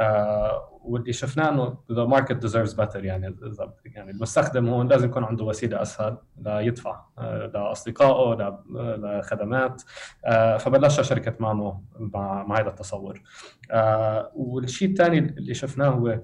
آه 0.00 0.80
واللي 0.82 1.12
شفناه 1.12 1.48
إنه 1.48 1.78
the 1.92 2.04
market 2.04 2.32
deserves 2.36 2.74
better 2.74 3.04
يعني 3.04 3.36
يعني 3.84 4.10
المستخدم 4.10 4.68
هون 4.68 4.88
لازم 4.88 5.08
يكون 5.08 5.24
عنده 5.24 5.44
وسيلة 5.44 5.82
أسهل 5.82 6.18
ليدفع 6.38 7.00
آه 7.18 7.46
لاصدقائه 7.46 8.62
لخدمات 8.74 9.82
آه 10.24 10.56
فبلشنا 10.56 11.02
شركة 11.02 11.34
مامو 11.40 11.84
مع 11.98 12.42
مع 12.42 12.60
هذا 12.60 12.68
التصور. 12.68 13.22
آه 13.70 14.32
والشيء 14.34 14.88
الثاني 14.88 15.18
اللي 15.18 15.54
شفناه 15.54 15.88
هو 15.88 16.20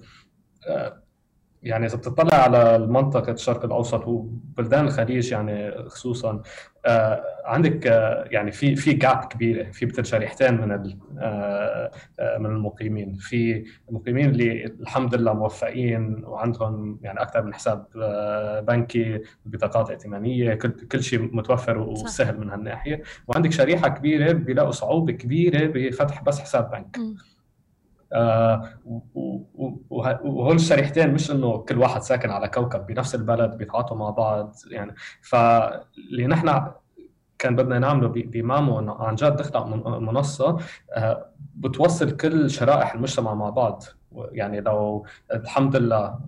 آه 0.68 1.01
يعني 1.62 1.86
إذا 1.86 1.96
بتطلع 1.96 2.38
على 2.38 2.78
منطقه 2.78 3.32
الشرق 3.32 3.64
الأوسط 3.64 4.06
وبلدان 4.06 4.84
الخليج 4.84 5.32
يعني 5.32 5.72
خصوصا 5.88 6.42
آه 6.86 7.22
عندك 7.44 7.86
آه 7.86 8.24
يعني 8.30 8.52
في 8.52 8.76
في 8.76 8.92
جاب 8.92 9.24
كبيرة 9.24 9.70
في 9.70 9.86
مثل 9.86 10.04
شريحتين 10.04 10.60
من 10.60 10.96
آه 11.18 11.90
من 12.38 12.46
المقيمين. 12.46 13.14
في 13.14 13.64
المقيمين 13.88 14.30
اللي 14.30 14.64
الحمد 14.64 15.14
لله 15.14 15.32
موفقين 15.32 16.24
وعندهم 16.24 16.98
يعني 17.02 17.22
أكثر 17.22 17.42
من 17.42 17.54
حساب 17.54 17.86
آه، 17.96 18.60
بنكي 18.60 19.20
بطاقات 19.46 19.90
ائتمانية 19.90 20.54
كل 20.54 20.70
كل 20.70 21.02
شيء 21.02 21.36
متوفر 21.36 21.78
وسهل 21.78 22.40
من 22.40 22.50
هالناحية. 22.50 23.02
وعندك 23.28 23.52
شريحة 23.52 23.88
كبيرة 23.88 24.32
بيلاقوا 24.32 24.70
صعوبة 24.70 25.12
كبيرة 25.12 25.66
بفتح 25.66 26.22
بس 26.22 26.40
حساب 26.40 26.70
بنك. 26.70 26.98
م. 26.98 27.31
آه 28.12 28.68
وهول 30.24 30.54
الشريحتين 30.54 31.14
مش 31.14 31.30
إنه 31.30 31.58
كل 31.58 31.78
واحد 31.78 32.02
ساكن 32.02 32.30
على 32.30 32.48
كوكب 32.48 32.86
بنفس 32.86 33.14
البلد 33.14 33.56
بيتعاطوا 33.56 33.96
مع 33.96 34.10
بعض 34.10 34.54
يعني. 34.70 34.94
فاللي 35.22 36.26
نحن 36.26 36.62
كان 37.38 37.56
بدنا 37.56 37.78
نعمله 37.78 38.08
بمامو 38.08 38.78
إنه 38.78 38.94
عن 38.94 39.14
جد 39.14 39.40
نخلق 39.40 39.66
منصة 39.98 40.58
آه، 40.92 41.26
بتوصل 41.54 42.16
كل 42.16 42.50
شرائح 42.50 42.94
المجتمع 42.94 43.34
مع 43.34 43.50
بعض. 43.50 43.82
يعني 44.32 44.60
لو 44.60 45.06
الحمد 45.32 45.76
لله 45.76 46.18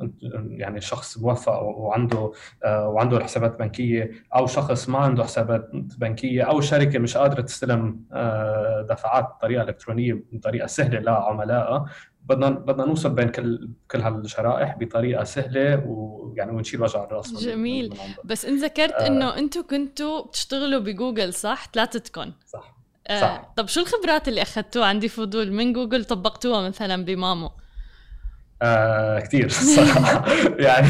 يعني 0.48 0.80
شخص 0.80 1.18
موفق 1.18 1.62
وعنده 1.62 2.32
آه، 2.64 2.88
وعنده 2.88 3.20
حسابات 3.20 3.58
بنكية 3.58 4.10
أو 4.34 4.46
شخص 4.46 4.88
ما 4.88 4.98
عنده 4.98 5.24
حسابات 5.24 5.68
بنكية 5.72 6.42
أو 6.42 6.60
شركة 6.60 6.98
مش 6.98 7.16
قادرة 7.16 7.40
تستلم 7.40 8.00
آه، 8.12 8.86
دفعات 8.90 9.24
بطريقة 9.24 9.62
إلكترونية 9.62 10.22
بطريقه 10.32 10.66
سهلة 10.66 11.00
لعملائها 11.00 11.86
بدنا 12.24 12.50
بدنا 12.50 12.86
نوصل 12.86 13.10
بين 13.10 13.28
كل 13.28 13.68
كل 13.90 14.00
هالشرائح 14.00 14.76
بطريقة 14.78 15.24
سهلة 15.24 15.86
ويعني 15.86 16.52
ونشيل 16.52 16.82
وجع 16.82 17.04
الرأس 17.04 17.44
جميل. 17.44 17.88
من 17.90 17.96
بس 18.24 18.44
إن 18.44 18.56
ذكرت 18.64 18.92
آه. 18.92 19.06
إنه 19.06 19.38
أنتم 19.38 19.62
كنتوا 19.70 20.26
بتشتغلوا 20.26 20.80
بجوجل 20.80 21.34
صح؟ 21.34 21.66
ثلاثتكم 21.74 22.32
صح. 22.46 22.74
آه 23.06 23.20
صح. 23.20 23.52
طب 23.56 23.68
شو 23.68 23.80
الخبرات 23.80 24.28
اللي 24.28 24.42
أخذتوها؟ 24.42 24.86
عندي 24.86 25.08
فضول. 25.08 25.52
من 25.52 25.72
جوجل 25.72 26.04
طبقتوها 26.04 26.68
مثلا 26.68 27.04
بمامو. 27.04 27.50
آه 28.64 29.20
كثير 29.20 29.46
الصراحه 29.46 30.24
يعني 30.66 30.88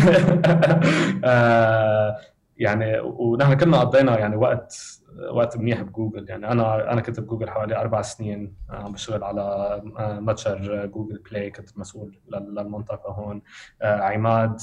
آه 1.25 2.17
يعني 2.57 3.01
ونحن 3.01 3.55
كلنا 3.55 3.81
قضينا 3.81 4.19
يعني 4.19 4.37
وقت 4.37 5.01
وقت 5.31 5.57
منيح 5.57 5.83
بجوجل. 5.83 6.29
يعني 6.29 6.51
أنا 6.53 6.93
أنا 6.93 7.01
كنت 7.01 7.21
بجوجل 7.21 7.51
حوالي 7.51 7.77
أربع 7.77 8.03
سنين 8.03 8.55
عم 8.71 8.93
بشتغل 8.93 9.25
على 9.25 9.81
متجر 10.21 10.87
جوجل 10.87 11.19
بلاي. 11.31 11.51
كنت 11.51 11.79
مسؤول 11.79 12.19
للمنطقة 12.33 13.13
هون. 13.13 13.43
عماد 13.83 14.61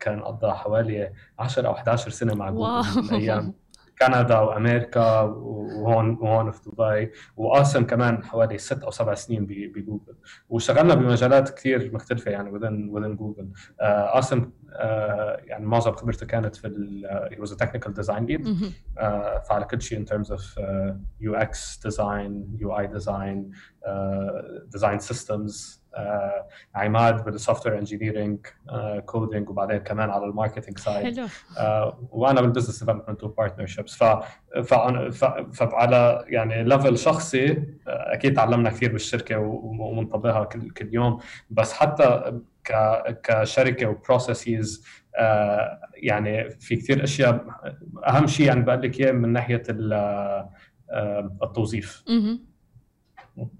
كان 0.00 0.22
قضى 0.22 0.52
حوالي 0.52 1.12
10 1.38 1.66
أو 1.68 1.72
11 1.72 2.10
سنة 2.10 2.34
مع 2.34 2.50
جوجل 2.50 3.02
من 3.02 3.10
أيام 3.20 3.54
كندا 4.06 4.38
وأمريكا 4.38 5.20
وهون 5.20 6.18
وهون 6.20 6.50
في 6.50 6.70
دبي 6.70 7.12
وقاسم 7.36 7.84
كمان 7.84 8.24
حوالي 8.24 8.58
ست 8.58 8.82
أو 8.84 8.90
سبع 8.90 9.14
سنين 9.14 9.46
بجوجل. 9.46 10.14
واشتغلنا 10.48 10.94
بمجالات 10.94 11.50
كثير 11.50 11.90
مختلفة 11.94 12.30
يعني 12.30 12.50
within 12.50 12.92
within 12.94 13.16
جوجل 13.16 13.48
قاسم 13.80 14.50
يعني 15.44 15.66
معظم 15.66 15.92
خبرته 15.92 16.26
كانت 16.26 16.56
في 16.56 16.66
ال 16.66 17.28
he 17.32 17.46
was 17.46 17.50
a 17.52 17.56
technical 17.56 17.92
design 18.02 18.26
lead. 18.26 18.48
فعلى 19.48 19.64
كل 19.70 19.82
شيء 19.82 20.04
in 20.04 20.08
terms 20.08 20.26
of 20.28 20.40
uh, 20.40 20.92
UX 21.30 21.78
design 21.88 22.32
UI 22.62 22.86
design 22.98 23.38
uh, 23.86 24.76
design 24.76 24.98
systems 25.12 25.54
آه 25.54 25.81
عماد 26.74 27.24
بال 27.24 27.66
software 27.66 27.78
engineering 27.78 28.46
coding 29.06 29.50
وبعدين 29.50 29.78
كمان 29.78 30.10
على 30.10 30.24
ال 30.24 30.29
marketing 30.29 30.78
side 30.78 31.16
حلو. 31.16 31.26
آه 31.58 32.08
وأنا 32.10 32.40
بال 32.40 32.48
business 32.48 32.78
development 32.80 33.24
و 33.24 33.29
partnerships 33.29 33.94
ف 33.96 34.04
فعلى 35.52 36.24
يعني 36.28 36.64
level 36.64 36.98
شخصي 36.98 37.50
آه 37.52 37.66
أكيد 37.88 38.34
تعلمنا 38.34 38.70
كثير 38.70 38.92
بالشركة 38.92 39.38
ومنطبقها 39.38 40.44
كل 40.44 40.70
كل 40.70 40.94
يوم. 40.94 41.18
بس 41.50 41.72
حتى 41.72 42.38
كشركة 43.22 43.86
و 43.86 43.96
processes 43.96 44.86
آه 45.18 45.80
يعني 45.94 46.50
في 46.50 46.76
كثير 46.76 47.04
أشياء 47.04 47.44
أهم 48.06 48.26
شيء 48.26 48.46
يعني 48.46 48.60
بقول 48.62 48.82
لك 48.82 49.00
إياه 49.00 49.12
من 49.12 49.28
ناحية 49.32 49.62
التوظيف. 51.42 52.04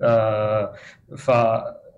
آه 0.02 0.72
ف 1.16 1.30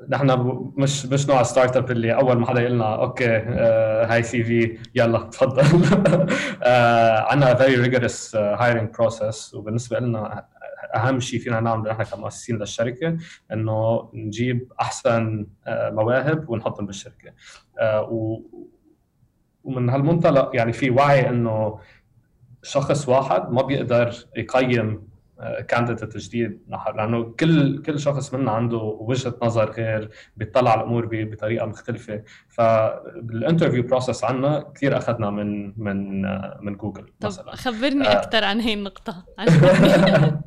نحن 0.09 0.31
مش 0.77 1.07
مش 1.07 1.29
نوع 1.29 1.43
startup 1.43 1.91
اللي 1.91 2.15
أول 2.15 2.39
ما 2.39 2.47
حدا 2.47 2.61
يقول 2.61 2.73
لنا 2.75 2.95
okay 2.95 3.37
آه 3.37 4.07
هاي 4.07 4.23
CV 4.23 4.79
يلا 4.95 5.19
تفضل. 5.19 5.63
عندنا 7.31 7.55
very 7.55 7.75
rigorous 7.77 8.37
hiring 8.37 8.91
process 8.95 9.55
وبالنسبة 9.55 9.99
لنا 9.99 10.47
أهم 10.95 11.21
شيء 11.21 11.41
فينا 11.41 11.61
نعمله 11.61 11.93
نحن 11.93 12.03
كمؤسسين 12.03 12.59
للشركة 12.59 13.17
إنه 13.53 14.11
نجيب 14.15 14.73
أحسن 14.81 15.47
آه 15.67 15.91
مواهب 15.91 16.51
ونحطهم 16.51 16.87
بالشركة. 16.87 17.33
آه 17.81 18.41
ومن 19.65 19.91
هالمنطلق 19.91 20.51
يعني 20.57 20.73
في 20.73 20.91
وعي 20.91 21.29
إنه 21.29 21.79
شخص 22.63 23.09
واحد 23.09 23.51
ما 23.53 23.63
بيقدر 23.63 24.15
يقيم 24.37 25.14
candidate 25.69 26.17
جديد 26.17 26.61
لأنه 26.97 27.23
كل 27.23 27.83
كل 27.83 27.99
شخص 27.99 28.35
منا 28.35 28.51
عنده 28.51 28.77
وجهة 28.79 29.35
نظر 29.43 29.71
غير 29.71 30.11
بيطلع 30.37 30.71
على 30.71 30.81
الأمور 30.81 31.09
بطريقة 31.13 31.67
مختلفة. 31.67 32.23
فبال 32.49 32.82
interview 32.82 33.83
process 33.83 34.25
عنا 34.25 34.73
كثير 34.75 34.97
أخذنا 34.97 35.31
من 35.31 35.73
من 35.83 36.23
من 36.65 36.77
جوجل 36.77 37.07
طب 37.21 37.27
مثلا. 37.27 37.57
خبرني 37.57 38.09
آه. 38.09 38.13
أكثر 38.13 38.45
عن 38.45 38.61
هي 38.61 38.75
النقطة. 38.75 39.25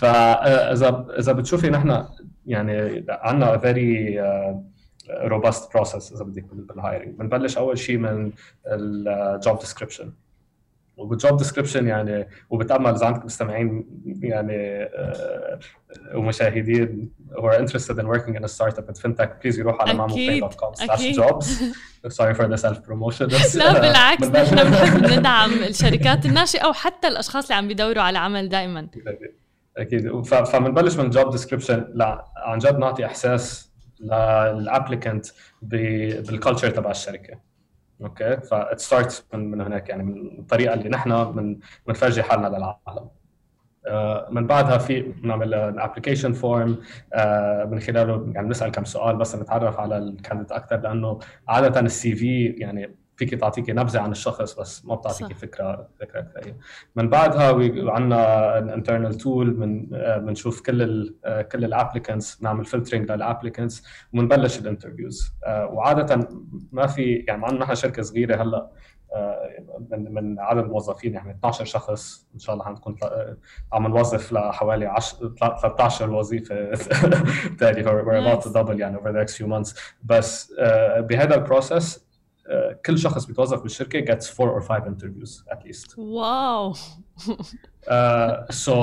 فاذا 0.00 1.06
إذا 1.18 1.32
بتشوفي 1.32 1.70
نحن 1.70 2.04
يعني 2.46 3.04
عندنا 3.08 3.58
very 3.58 4.20
robust 5.10 5.72
process 5.72 6.12
إذا 6.12 6.24
بدك 6.24 6.44
بال 6.54 6.69
hiring 6.69 7.14
بنبلش 7.18 7.58
أول 7.58 7.78
شيء 7.78 7.98
من 7.98 8.32
ال 8.66 8.89
job 8.89 9.58
description 9.58 10.12
وبال 10.96 11.16
job 11.16 11.36
description 11.36 11.86
يعني 11.86 12.28
وبتامل 12.50 12.94
إذا 12.94 13.06
عندك 13.06 13.24
مستمعين 13.24 13.86
يعني 14.22 14.86
uh, 14.86 16.14
ومشاهدين 16.14 17.12
who 17.30 17.44
are 17.44 17.54
interested 17.54 17.98
in 17.98 18.06
working 18.06 18.34
in 18.36 18.44
a 18.44 18.48
startup 18.48 18.88
in 18.88 18.94
fintech 18.94 19.40
please 19.40 19.58
يروحوا 19.58 19.88
على 19.88 19.98
mamopay.com 19.98 20.74
slash 20.74 21.16
jobs. 21.16 21.62
Sorry 22.18 22.34
for 22.34 22.48
the 22.48 22.56
self 22.56 22.78
promotion 22.82 23.28
لا 23.58 23.72
بالعكس 23.80 24.26
نحن 24.26 24.54
بنحب 24.54 25.18
ندعم 25.18 25.50
الشركات 25.50 26.26
الناشئة 26.26 26.66
وحتى 26.66 27.08
الأشخاص 27.08 27.44
اللي 27.44 27.54
عم 27.54 27.68
بيدوروا 27.68 28.02
على 28.02 28.18
عمل 28.18 28.48
دائما 28.48 28.88
أكيد. 29.76 30.22
فبنبلش 30.22 30.96
من 30.96 31.10
job 31.10 31.30
description 31.30 31.86
لا 31.94 32.24
عن 32.36 32.58
جد 32.58 32.78
نعطي 32.78 33.06
إحساس 33.06 33.72
لل 34.00 34.23
applicant 34.23 35.26
بال 35.62 35.86
culture 35.86 36.70
تبع 36.70 36.90
الشركة. 36.90 37.51
okay؟ 38.02 38.36
ف 38.36 38.51
it 38.51 38.80
starts 38.80 39.26
من, 39.34 39.50
من 39.50 39.60
هناك 39.60 39.88
يعني 39.88 40.02
من 40.02 40.38
الطريقة 40.38 40.74
اللي 40.74 40.88
نحن 40.88 41.10
من 41.12 41.58
بنفرجي 41.86 42.22
حالنا 42.22 42.46
للعالم. 42.48 43.08
من 44.30 44.46
بعدها 44.46 44.78
في 44.78 45.00
بنعمل 45.02 45.54
ال 45.54 45.61
application 45.61 46.32
form 46.32 46.68
من 47.70 47.80
خلاله 47.80 48.32
يعني 48.34 48.46
بنسال 48.46 48.70
كم 48.70 48.84
سؤال 48.84 49.16
بس 49.16 49.34
نتعرف 49.36 49.80
على 49.80 49.98
ال 49.98 50.03
candidate 50.03 50.52
أكثر 50.52 50.76
لأنه 50.76 51.18
عادة 51.48 51.80
ال 51.80 52.14
CV 52.16 52.46
يعني 52.46 52.96
فيك 53.28 53.40
تعطيكي 53.40 53.72
نبذة 53.72 54.00
عن 54.00 54.10
الشخص 54.10 54.60
بس 54.60 54.84
ما 54.84 54.94
بتعطيكي 54.94 55.34
فكرة 55.34 55.88
فكرة 56.00 56.20
كفاية. 56.20 56.56
من 56.96 57.08
بعدها 57.08 57.52
عندنا 57.90 58.58
internal 58.58 59.14
tool 59.14 59.56
من 59.56 59.86
بنشوف 60.26 60.60
كل 60.60 60.82
ال 60.82 61.14
كل 61.52 61.64
ال 61.64 61.70
applicants 61.70 62.34
بنعمل 62.34 62.64
filtering 62.64 63.12
لل 63.12 63.24
applicants 63.24 63.82
وبنبلش 64.12 64.58
ال 64.58 64.65
interviews 64.65 65.32
وعادة 65.46 66.28
ما 66.72 66.86
في 66.86 67.24
يعني 67.28 67.46
عندنا 67.46 67.60
نحن 67.64 67.74
شركة 67.74 68.02
صغيرة 68.02 68.42
هلأ 68.42 68.70
من 69.90 70.14
من 70.14 70.40
عدد 70.40 70.64
الموظفين 70.64 71.14
يعني 71.14 71.30
12 71.30 71.64
شخص 71.64 72.26
إن 72.34 72.38
شاء 72.38 72.54
الله 72.54 72.64
حنكون 72.64 72.96
عم 73.72 73.86
نوظف 73.86 74.32
لحوالي 74.32 74.86
10 74.86 75.34
13 75.38 76.10
وظيفة 76.10 76.74
تالي 77.58 77.84
we're 77.84 78.34
about 78.34 78.44
to 78.44 78.48
double 78.48 78.80
يعني 78.80 78.98
over 78.98 79.12
the 79.12 79.26
next 79.26 79.36
few 79.36 79.46
months. 79.46 79.80
بس 80.02 80.54
بهذا 80.98 81.34
ال 81.34 81.44
process 81.44 82.11
كل 82.86 82.98
شخص 82.98 83.24
بيتوظف 83.24 83.62
بالشركة 83.62 84.14
gets 84.14 84.24
four 84.26 84.50
or 84.50 84.62
five 84.68 84.86
interviews 84.86 85.44
at 85.54 85.64
least. 85.66 85.98
واو. 85.98 86.72
uh, 86.72 88.46
so 88.50 88.74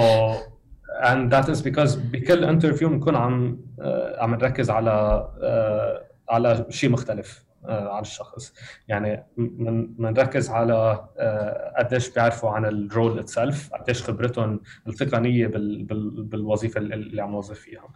and 1.02 1.32
that 1.32 1.50
is 1.50 1.62
because 1.62 1.98
بكل 1.98 2.44
interview 2.46 2.90
بنكون 2.90 3.16
عم 3.16 3.58
uh, 3.80 3.84
عم 4.20 4.36
نركز 4.36 4.70
على 4.70 5.28
uh, 5.40 6.10
على 6.34 6.66
شيء 6.70 6.90
مختلف 6.90 7.46
uh, 7.64 7.70
عن 7.70 8.02
الشخص 8.02 8.54
يعني 8.88 9.26
بنركز 9.38 10.50
على 10.50 11.08
uh, 11.18 11.80
قديش 11.80 12.10
بيعرفوا 12.10 12.50
عن 12.50 12.66
ال 12.66 12.76
role 12.76 13.20
itself 13.20 13.74
قديش 13.74 14.04
خبرتهم 14.04 14.62
التقنية 14.88 15.48
بال, 15.48 15.84
بال, 15.84 16.24
بالوظيفة 16.24 16.80
اللي 16.80 17.22
عم 17.22 17.32
نوظف 17.32 17.60
فيها 17.60 17.88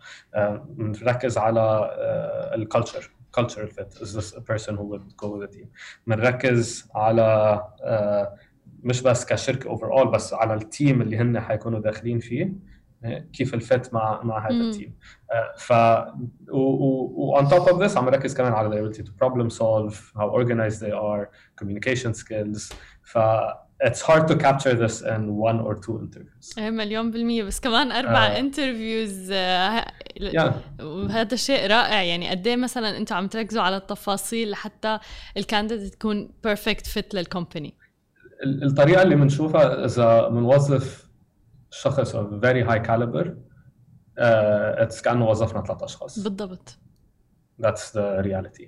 بنركز 0.65 1.38
uh, 1.38 1.41
على 1.41 1.89
uh, 1.89 2.54
ال 2.56 2.62
culture 2.62 3.12
cultural 3.38 3.67
fit 3.67 3.91
is 4.02 4.13
this 4.13 4.30
a 4.34 4.41
person 4.41 4.76
who 4.78 4.86
would 4.91 5.08
go 5.17 5.28
with 5.28 5.41
the 5.41 5.58
team 5.58 5.67
بنركز 6.08 6.89
على 6.96 7.62
uh, 7.82 8.39
مش 8.84 9.02
بس 9.02 9.26
كشركه 9.26 9.69
overall 9.69 10.03
بس 10.04 10.34
على 10.34 10.54
ال 10.53 10.63
team 10.63 11.01
اللي 11.02 11.17
هن 11.17 11.39
حيكونوا 11.39 11.80
داخلين 11.80 12.19
فيه 12.19 12.54
كيف 13.34 13.54
ال 13.53 13.63
fit 13.63 13.93
مع 13.93 14.24
مع 14.24 14.48
هذا 14.48 14.56
ال 14.56 14.63
team 14.63 14.93
uh, 15.32 15.60
ف 15.60 15.72
و 16.52 17.38
on 17.39 17.43
top 17.46 17.67
of 17.69 17.78
this 17.84 17.98
عم 17.98 18.06
نركز 18.06 18.34
كمان 18.34 18.54
على 18.54 18.69
ability 18.69 18.98
to 18.98 19.10
problem 19.26 19.50
solve 19.50 19.96
how 20.17 20.28
organized 20.30 20.80
they 20.80 20.93
are 20.93 21.28
communication 21.62 22.13
skills 22.13 22.74
ف 23.04 23.17
it's 23.88 24.02
hard 24.02 24.28
to 24.30 24.36
capture 24.36 24.76
this 24.84 24.96
in 25.02 25.22
one 25.50 25.60
or 25.60 25.76
two 25.76 26.00
interviews. 26.00 26.58
إيه 26.58 26.69
مليون 26.69 27.12
بالمية 27.12 27.43
بس 27.43 27.60
كمان 27.60 27.91
أربع 27.91 28.28
uh, 28.28 28.38
interviews 28.38 29.32
uh, 29.32 29.86
yeah. 30.19 30.82
وهذا 30.82 31.36
شيء 31.36 31.67
رائع 31.67 32.04
يعني 32.04 32.30
قد 32.30 32.48
إيه 32.48 32.56
مثلا 32.56 32.98
أنتم 32.98 33.15
عم 33.15 33.28
تركزوا 33.28 33.62
على 33.62 33.78
التفاصيل 33.78 34.50
لحتى 34.52 35.00
ال 35.38 35.43
candidate 35.43 35.93
تكون 35.93 36.30
perfect 36.43 36.88
fit 36.88 37.13
لل 37.13 37.27
company 37.27 37.73
الطريقة 38.43 39.02
اللي 39.02 39.15
بنشوفها 39.15 39.86
إذا 39.86 40.28
بنوظف 40.28 41.10
شخص 41.72 42.15
of 42.15 42.26
very 42.41 42.63
high 42.69 42.88
caliber 42.88 43.28
uh, 43.28 44.86
it's 44.86 45.02
كأنه 45.02 45.30
وظفنا 45.30 45.63
ثلاث 45.63 45.84
أشخاص 45.84 46.19
بالضبط 46.19 46.78
That's 47.60 47.91
the 47.91 48.22
reality. 48.24 48.67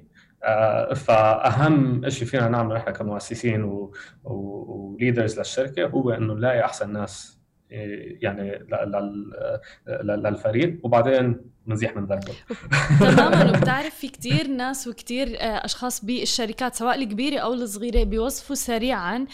فأهم 0.95 2.09
شيء 2.09 2.27
فينا 2.27 2.47
نعمله 2.47 2.75
نحن 2.77 2.91
كمؤسسين 2.91 3.89
وليدرز 4.23 5.39
للشركة 5.39 5.85
هو 5.87 6.11
إنه 6.11 6.33
نلاقي 6.33 6.65
أحسن 6.65 6.93
ناس 6.93 7.35
يعني 8.21 8.67
للفريق 10.03 10.79
وبعدين 10.83 11.41
بنزيح 11.65 11.95
من 11.95 12.05
ذاك 12.05 12.23
تماما. 12.99 13.49
وبتعرف 13.49 13.95
في 13.95 14.07
كتير 14.07 14.47
ناس 14.47 14.87
وكتير 14.87 15.27
أشخاص 15.39 16.05
بالشركات 16.05 16.75
سواء 16.75 16.95
الكبيرة 16.95 17.39
أو 17.39 17.53
الصغيرة 17.53 18.03
بيوظفوا 18.03 18.55
سريعا 18.55 19.25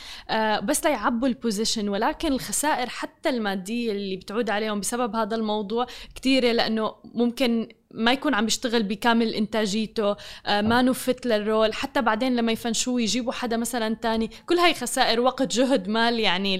بس 0.64 0.86
ليعبوا 0.86 1.28
البوزيشن 1.28 1.90
ولكن 1.90 2.32
الخسائر 2.32 2.90
حتى 2.90 3.30
المادية 3.30 3.92
اللي 3.92 4.16
بتعود 4.16 4.50
عليهم 4.50 4.80
بسبب 4.80 5.16
هذا 5.16 5.36
الموضوع 5.36 5.86
كثيره 6.16 6.52
لأنه 6.52 6.96
ممكن 7.14 7.68
ما 7.94 8.12
يكون 8.12 8.34
عم 8.34 8.48
يشتغل 8.48 8.84
بكامل 8.84 9.34
إنتاجيته 9.34 10.16
آه، 10.46 10.62
ما 10.62 10.82
ن 10.82 10.93
fit 10.93 11.26
لل 11.26 11.42
role 11.42 11.74
حتى 11.74 12.02
بعدين 12.02 12.36
لما 12.36 12.52
ي 12.52 12.57
finish 12.57 12.91
وه 12.91 13.02
يجيبوا 13.02 13.32
حدا 13.32 13.58
مثلا 13.58 13.96
تاني. 13.96 14.30
كل 14.46 14.56
هاي 14.56 14.74
خسائر 14.74 15.20
وقت 15.20 15.56
جهد 15.56 15.90
مال 15.90 16.20
يعني 16.20 16.58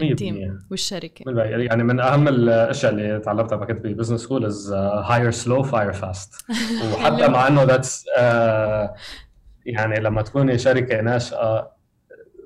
لل 0.00 0.20
team 0.20 0.60
والشركة. 0.70 1.24
يعني 1.40 1.84
من 1.84 2.00
أهم 2.00 2.28
الأشياء 2.28 2.92
اللي 2.92 3.18
تعلمتها 3.18 3.64
كنت 3.64 3.80
بال 3.80 3.88
business 3.88 4.20
school 4.20 4.44
is 4.44 4.72
hire 4.72 5.30
slow 5.30 5.62
fire 5.62 5.92
fast 5.92 6.34
وحتى 6.92 7.28
مع 7.28 7.48
إنه 7.48 7.62
that's 7.62 8.06
يعني 9.66 10.00
لما 10.00 10.22
تكوني 10.22 10.58
شركة 10.58 11.00
ناشئة 11.00 11.72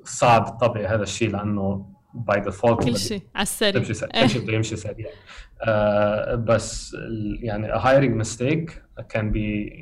صعب 0.04 0.44
تطبق 0.44 0.90
هذا 0.90 1.02
الشيء 1.02 1.30
لأنه 1.30 1.86
by 2.14 2.40
default 2.40 2.84
كل 2.84 2.96
شيء 2.96 3.22
على 3.34 3.42
السريع. 3.42 3.82
كل 3.82 4.28
شيء 4.30 4.42
بده 4.42 4.52
يمشي 4.52 4.76
سريع. 4.76 5.06
آه 5.62 6.34
بس 6.34 6.96
يعني 7.40 7.66
hiring 7.66 8.16
mistake 8.16 8.82
كان 9.08 9.30
بي 9.30 9.72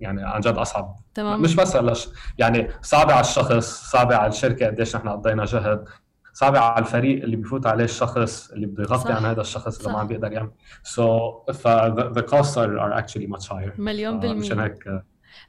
يعني 0.00 0.22
عن 0.24 0.40
جد 0.40 0.56
أصعب. 0.56 0.96
تمام. 1.14 1.42
مش 1.42 1.54
بس 1.54 1.76
على 1.76 1.94
يعني 2.38 2.68
صعبة 2.82 3.12
على 3.12 3.20
الشخص 3.20 3.90
صعبة 3.90 4.16
على 4.16 4.28
الشركة 4.28 4.66
قديش 4.66 4.96
نحن 4.96 5.08
قضينا 5.08 5.44
جهد 5.44 5.84
صعبة 6.32 6.58
على 6.58 6.84
الفريق 6.84 7.22
اللي 7.22 7.36
بيفوت 7.36 7.66
عليه 7.66 7.84
الشخص 7.84 8.50
اللي 8.50 8.66
بده 8.66 8.82
يغطي 8.82 9.12
عن 9.12 9.24
هذا 9.24 9.40
الشخص 9.40 9.78
اللي 9.78 9.92
ما 9.92 9.98
عم 9.98 10.06
بيقدر 10.06 10.32
يعمل. 10.32 10.50
so 10.82 11.30
ف 11.52 11.68
the 11.68 12.22
costs 12.22 12.56
are, 12.56 12.78
are 12.78 13.02
actually 13.02 13.26
much 13.36 13.48
higher. 13.48 13.80
مليون 13.80 14.20
بالمية 14.20 14.40
مشان 14.40 14.60
هيك 14.60 15.02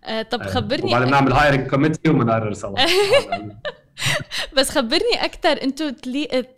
آه 0.03 0.21
طب 0.21 0.43
خبرني 0.43 0.89
وبعدين 0.89 1.07
بنعمل 1.07 1.33
hiring 1.33 1.67
committee 1.69 2.09
وبنقرر 2.09 2.53
سوا. 2.53 2.75
بس 4.57 4.69
خبرني 4.69 5.25
أكثر 5.25 5.63
أنتم 5.63 5.91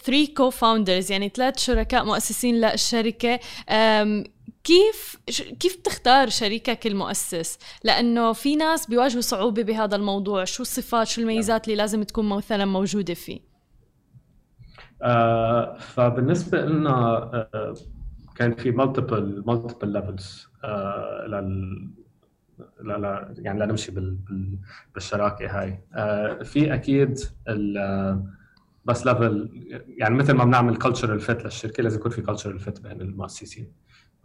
three 0.05 0.27
co-founders 0.27 1.11
يعني 1.11 1.29
ثلاث 1.29 1.59
شركاء 1.59 2.05
مؤسسين 2.05 2.61
للشركة 2.61 3.39
كيف 4.63 5.17
كيف 5.59 5.77
بتختار 5.79 6.29
شريكك 6.29 6.87
المؤسس؟ 6.87 7.59
لأنه 7.83 8.33
في 8.33 8.55
ناس 8.55 8.87
بيواجهوا 8.87 9.21
صعوبة 9.21 9.63
بهذا 9.63 9.95
الموضوع، 9.95 10.43
شو 10.43 10.61
الصفات، 10.61 11.07
شو 11.07 11.21
الميزات 11.21 11.65
اللي 11.65 11.75
لازم 11.75 12.03
تكون 12.03 12.29
مثلا 12.29 12.65
موجودة 12.65 13.13
فيه؟ 13.13 13.39
آه 15.03 15.77
فبالنسبة 15.77 16.61
لنا 16.61 16.91
آه 17.53 17.75
كان 18.35 18.55
في 18.55 18.71
multiple 18.71 19.43
multiple 19.47 19.93
levels 19.93 20.47
لل 21.27 22.00
لا 22.81 22.97
لا 22.97 23.33
يعني 23.37 23.59
لا 23.59 23.65
نمشي 23.65 23.91
بال 23.91 24.17
بالشراكة 24.93 25.61
هاي. 25.61 25.83
آه 25.93 26.43
في 26.43 26.73
أكيد 26.73 27.19
بس 28.85 29.05
level 29.05 29.49
يعني 29.87 30.15
مثل 30.15 30.33
ما 30.33 30.43
بنعمل 30.45 30.75
cultural 30.75 31.19
fit 31.19 31.43
للشركة 31.43 31.83
لازم 31.83 31.99
يكون 31.99 32.11
في 32.11 32.21
cultural 32.21 32.59
fit 32.59 32.81
بين 32.81 33.01
المؤسسين. 33.01 33.71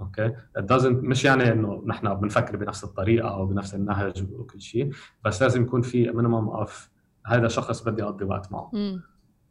okay؟ 0.01 0.33
Doesn't 0.59 0.87
مش 0.87 1.25
يعني 1.25 1.53
إنه 1.53 1.83
نحن 1.87 2.15
بنفكر 2.15 2.57
بنفس 2.57 2.85
الطريقة 2.85 3.29
أو 3.29 3.47
بنفس 3.47 3.75
النهج 3.75 4.25
وكل 4.33 4.61
شيء 4.61 4.91
بس 5.25 5.43
لازم 5.43 5.63
يكون 5.63 5.83
في 5.83 6.11
minimum 6.11 6.49
of 6.49 6.91
هذا 7.27 7.49
شخص 7.49 7.83
بدي 7.83 8.03
أقضي 8.03 8.25
وقت 8.25 8.53
معه. 8.53 8.71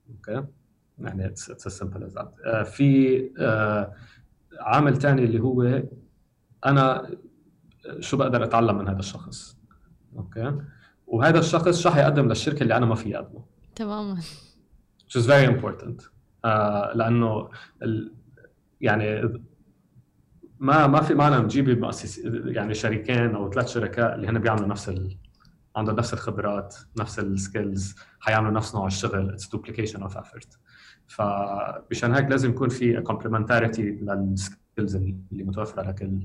okay؟ 0.09 0.45
يعني 0.99 1.25
it's 1.25 1.49
it's 1.49 1.67
simple 1.67 2.03
as 2.03 2.13
that 2.13 2.35
في 2.67 3.19
uh, 3.29 3.95
عامل 4.61 4.97
ثاني 4.97 5.23
اللي 5.23 5.39
هو 5.39 5.83
أنا 6.65 7.09
شو 7.99 8.17
بقدر 8.17 8.43
أتعلم 8.43 8.77
من 8.77 8.87
هذا 8.87 8.99
الشخص؟ 8.99 9.57
okay؟ 10.17 10.57
وهذا 11.07 11.39
الشخص 11.39 11.81
شو 11.81 11.89
حيقدم 11.89 12.27
للشركة 12.27 12.63
اللي 12.63 12.77
أنا 12.77 12.85
ما 12.85 12.95
في 12.95 13.15
اقدمه 13.15 13.45
تماما. 13.75 14.21
Which 15.07 15.15
is 15.21 15.25
very 15.25 15.45
important. 15.45 16.01
uh, 16.45 16.95
لأنه 16.95 17.49
ال... 17.83 18.13
يعني 18.81 19.39
ما 20.59 20.87
ما 20.87 21.01
في 21.01 21.13
معنى 21.13 21.43
نجيب 21.43 21.69
مؤسس 21.69 22.17
يعني 22.45 22.73
شريكين 22.73 23.35
أو 23.35 23.51
ثلاث 23.51 23.67
شركاء 23.67 24.15
اللي 24.15 24.27
هن 24.27 24.39
بيعملوا 24.39 24.67
نفس 24.67 24.89
ال... 24.89 25.17
عندهم 25.75 25.95
نفس 25.95 26.13
الخبرات 26.13 26.75
نفس 26.99 27.19
ال 27.19 27.30
skills 27.30 27.95
حيعملوا 28.19 28.51
نفس 28.51 28.75
نوع 28.75 28.87
الشغل. 28.87 29.29
it's 29.29 29.49
duplication 29.49 30.01
of 30.01 30.17
effort 30.17 30.59
فمشان 31.07 32.13
هيك 32.13 32.25
لازم 32.25 32.49
يكون 32.49 32.69
في 32.69 33.01
complementarity 33.01 33.81
لل 33.81 34.02
skills 34.02 34.64
اللي 34.79 35.43
متوفرة 35.43 35.81
لكل 35.89 36.19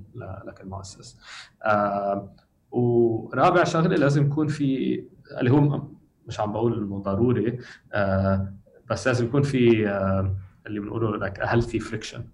لكل 0.47 0.69
مؤسس 0.69 1.19
آه 1.65 2.33
ورابع 2.71 3.65
شغله 3.65 3.97
لازم 3.97 4.27
يكون 4.27 4.49
في 4.49 5.05
اللي 5.41 5.51
هو 5.51 5.83
مش 6.29 6.41
عم 6.41 6.53
بقول 6.53 6.79
إنه 6.79 6.99
ضروري 6.99 7.59
آه 7.93 8.53
بس 8.91 9.07
لازم 9.07 9.25
يكون 9.25 9.43
في 9.43 9.89
آه 9.89 10.37
اللي 10.67 10.81
بنقوله 10.81 11.17
لك 11.17 11.41
healthy 11.43 11.79
friction 11.79 12.25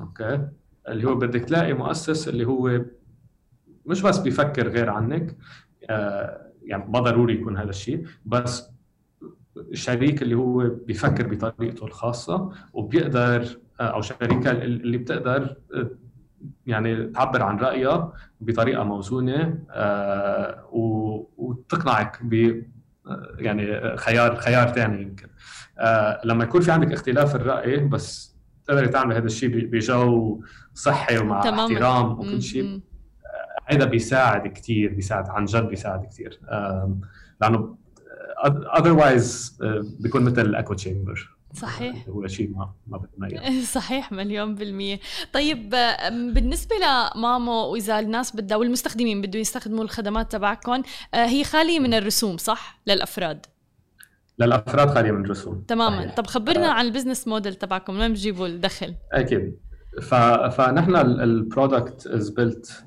okay؟ 0.00 0.48
اللي 0.88 1.04
هو 1.08 1.14
بدك 1.14 1.40
تلاقي 1.44 1.72
مؤسس 1.72 2.28
اللي 2.28 2.44
هو 2.46 2.80
مش 3.86 4.02
بس 4.02 4.18
بيفكر 4.18 4.68
غير 4.68 4.90
عنك 4.90 5.36
يعني 6.62 6.84
ما 6.88 7.00
ضروري 7.00 7.34
يكون 7.34 7.56
هذا 7.56 7.70
الشيء 7.70 8.06
بس 8.26 8.70
الشريك 9.56 10.22
اللي 10.22 10.34
هو 10.34 10.68
بيفكر 10.68 11.26
بطريقته 11.34 11.86
الخاصة 11.86 12.52
وبيقدر 12.72 13.58
أو 13.80 14.00
شركة 14.00 14.50
اللي 14.50 14.98
بتقدر 14.98 15.56
يعني 16.66 17.06
تعبر 17.06 17.42
عن 17.42 17.58
رأيها 17.58 18.12
بطريقة 18.40 18.84
موزونة 18.84 19.58
وتقنعك 21.36 22.18
ب 22.22 22.62
يعني 23.38 23.96
خيار 23.96 24.36
خيار 24.36 24.68
ثاني 24.68 25.02
يمكن. 25.02 25.28
لما 26.24 26.44
يكون 26.44 26.60
في 26.60 26.70
عندك 26.70 26.92
اختلاف 26.92 27.36
الرأي 27.36 27.76
بس 27.76 28.36
تقدري 28.66 28.88
تعملي 28.88 29.18
هذا 29.18 29.26
الشيء 29.26 29.66
بجو 29.66 30.42
صحي 30.74 31.18
ومع 31.18 31.40
تمام. 31.40 31.72
احترام 31.72 32.12
وكل 32.12 32.42
شيء 32.42 32.80
هذا 33.66 33.84
بيساعد 33.84 34.46
كثير 34.46 34.94
بيساعد 34.94 35.28
عن 35.28 35.44
جد 35.44 35.68
بيساعد 35.68 36.06
كثير 36.06 36.40
لأنه 37.40 37.76
otherwise 38.78 39.58
بيكون 40.00 40.22
مثل 40.22 40.40
ال 40.40 40.74
echo 40.74 40.96
chamber. 40.96 41.39
صحيح. 41.54 42.08
هو 42.08 42.26
شيء 42.26 42.50
ما 42.50 42.72
ما 42.86 42.98
بتميز 42.98 43.66
صحيح 43.78 44.12
مليون 44.12 44.54
بالمية. 44.54 45.00
طيب 45.32 45.70
بالنسبة 46.34 46.76
لمامو 46.76 47.52
وإذا 47.52 47.98
الناس 47.98 48.36
بدها 48.36 48.56
والمستخدمين 48.56 49.22
بدهم 49.22 49.40
يستخدموا 49.40 49.84
الخدمات 49.84 50.32
تبعكم 50.32 50.82
هي 51.14 51.44
خالية 51.44 51.80
من 51.80 51.94
الرسوم 51.94 52.36
صح؟ 52.36 52.80
للأفراد. 52.86 53.46
للأفراد 54.38 54.90
خالية 54.90 55.10
من 55.10 55.24
الرسوم. 55.24 55.64
تماما. 55.68 55.96
صحيح. 55.96 56.14
طب 56.14 56.26
خبرنا 56.26 56.68
آه. 56.68 56.72
عن 56.72 56.86
ال 56.86 56.91
business 56.91 57.28
model 57.28 57.54
تبعكم 57.54 57.98
وين 57.98 58.12
بتجيبوا 58.12 58.46
الدخل؟ 58.46 58.94
أكيد. 59.12 59.58
ف... 60.02 60.14
فنحن 60.54 60.96
ال 60.96 61.10
product 61.10 62.06
is 62.06 62.30
built 62.30 62.84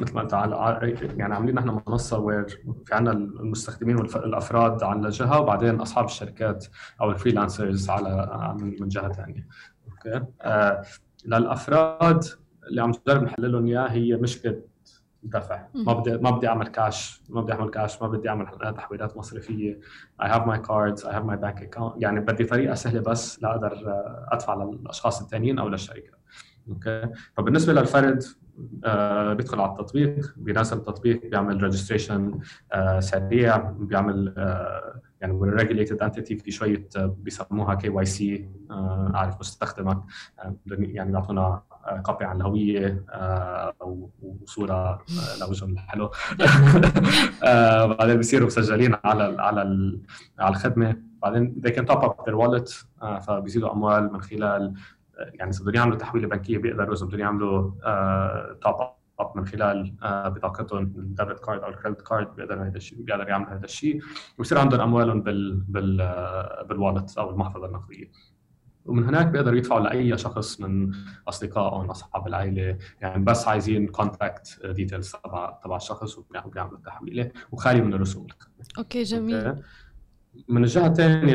مثل 0.00 0.14
ما 0.14 0.22
انت 0.22 0.32
يعني 1.18 1.34
عاملين 1.34 1.54
نحن 1.54 1.80
منصة 1.86 2.18
where 2.18 2.48
في 2.84 2.94
عندنا 2.94 3.12
المستخدمين 3.14 3.96
والافراد 3.96 4.82
على 4.82 5.08
جهة 5.08 5.40
وبعدين 5.40 5.80
أصحاب 5.80 6.04
الشركات 6.04 6.66
أو 7.00 7.10
ال 7.10 7.17
freelancers 7.17 7.90
على 7.90 8.28
من 8.60 8.88
جهة 8.88 9.12
ثانية 9.12 9.46
okay؟ 9.90 10.24
آه 10.42 10.82
للأفراد 11.26 12.24
اللي 12.68 12.82
عم 12.82 12.90
نجرب 12.90 13.22
نحل 13.22 13.52
لهم 13.52 13.66
إياه 13.66 13.86
هي 13.86 14.16
مشكله 14.16 14.60
دفع. 15.22 15.66
ما 15.74 15.92
بدي 15.92 16.16
ما 16.16 16.30
بدي 16.30 16.48
أعمل 16.48 16.66
كاش 16.66 17.22
ما 17.28 17.40
بدي 17.40 17.52
اعمل 17.52 17.70
كاش 17.70 18.02
ما 18.02 18.08
بدي 18.08 18.28
أعمل 18.28 18.46
تحويلات 18.76 19.16
مصرفية. 19.16 19.80
I 20.22 20.26
have 20.26 20.42
my 20.46 20.58
cards 20.58 21.04
I 21.04 21.12
have 21.12 21.24
my 21.26 21.36
bank 21.36 21.62
account. 21.62 21.92
يعني 21.96 22.20
بدي 22.20 22.44
طريقة 22.44 22.74
سهلة 22.74 23.00
بس 23.00 23.42
لاقدر 23.42 23.82
أدفع 24.32 24.54
للأشخاص 24.54 25.22
الثانيين 25.22 25.58
أو 25.58 25.68
للشركة. 25.68 26.15
Okay؟ 26.68 27.08
فبالنسبة 27.36 27.72
للفرد 27.72 28.22
آه 28.84 29.32
بيدخل 29.34 29.60
على 29.60 29.70
التطبيق 29.70 30.34
بينزل 30.36 30.76
التطبيق 30.76 31.26
بيعمل 31.26 31.62
registration 31.62 32.38
آه 32.72 33.00
سريع 33.00 33.56
بيعمل 33.56 34.34
آه 34.38 35.00
يعني 35.20 35.58
regulated 35.58 35.96
entity 36.06 36.42
في 36.42 36.50
شوية 36.50 36.88
بيسموها 36.96 37.74
KYC 37.74 38.48
أعرف 39.14 39.40
مستخدمك 39.40 39.98
يعني 40.66 41.10
بيعطونا 41.12 41.62
copy 42.02 42.24
عن 42.24 42.36
الهوية 42.36 43.04
وصورة 44.20 45.02
لوجههم 45.40 45.70
الحلو 45.70 46.10
بعدين 47.98 48.16
بيصيروا 48.16 48.46
مسجلين 48.46 48.96
على 49.04 49.36
على 49.38 49.60
على 50.38 50.50
الخدمة. 50.50 50.96
بعدين 51.22 51.62
they 51.66 51.70
can 51.70 51.84
top 51.86 52.02
up 52.04 52.24
their 52.26 52.34
wallet 52.36 52.84
فبيزيدوا 53.26 53.72
أموال 53.72 54.12
من 54.12 54.22
خلال 54.22 54.74
يعني 55.18 55.50
اذا 55.50 55.64
بدهم 55.64 55.74
يعملوا 55.74 55.98
تحويلة 55.98 56.28
بنكية 56.28 56.58
بيقدروا 56.58 56.94
إذا 56.94 57.06
بدهم 57.06 57.20
يعملوا 57.20 57.70
top 58.54 58.74
up 59.20 59.36
من 59.36 59.46
خلال 59.46 59.94
بطاقتهم 60.02 60.82
ال 60.82 60.92
debit 60.92 61.40
card 61.40 61.60
أو 61.60 61.68
ال 61.68 61.73
credit 61.73 62.00
card 62.00 62.36
بيقدر 62.36 62.62
هذا 62.62 62.76
الشيء 62.76 63.02
بيقدر 63.02 63.28
يعمل 63.28 63.46
هذا 63.46 63.64
الشيء 63.64 64.00
ويصير 64.38 64.58
عندهم 64.58 64.80
أموالهم 64.80 65.22
بال 65.22 65.54
بال 65.68 65.96
بال 66.68 66.80
wallet 66.80 67.18
أو 67.18 67.30
المحفظة 67.30 67.66
النقدية. 67.66 68.10
ومن 68.84 69.04
هناك 69.04 69.26
بيقدروا 69.26 69.58
يدفعوا 69.58 69.80
لأي 69.80 70.18
شخص 70.18 70.60
من 70.60 70.92
أصدقائهم 71.28 71.90
أصحاب 71.90 72.26
العائله 72.26 72.78
يعني 73.00 73.24
بس 73.24 73.48
عايزين 73.48 73.86
contact 73.86 74.66
details 74.66 75.12
تبع 75.24 75.58
تبع 75.64 75.76
الشخص 75.76 76.18
وبيعملوا 76.18 76.78
التحويلة. 76.78 77.30
وخالي 77.52 77.80
من 77.80 77.94
الرسوم. 77.94 78.26
Okay 78.78 79.02
جميل. 79.02 79.46
Okay. 79.46 79.62
من 80.48 80.64
الجهه 80.64 80.86
الثانية 80.86 81.34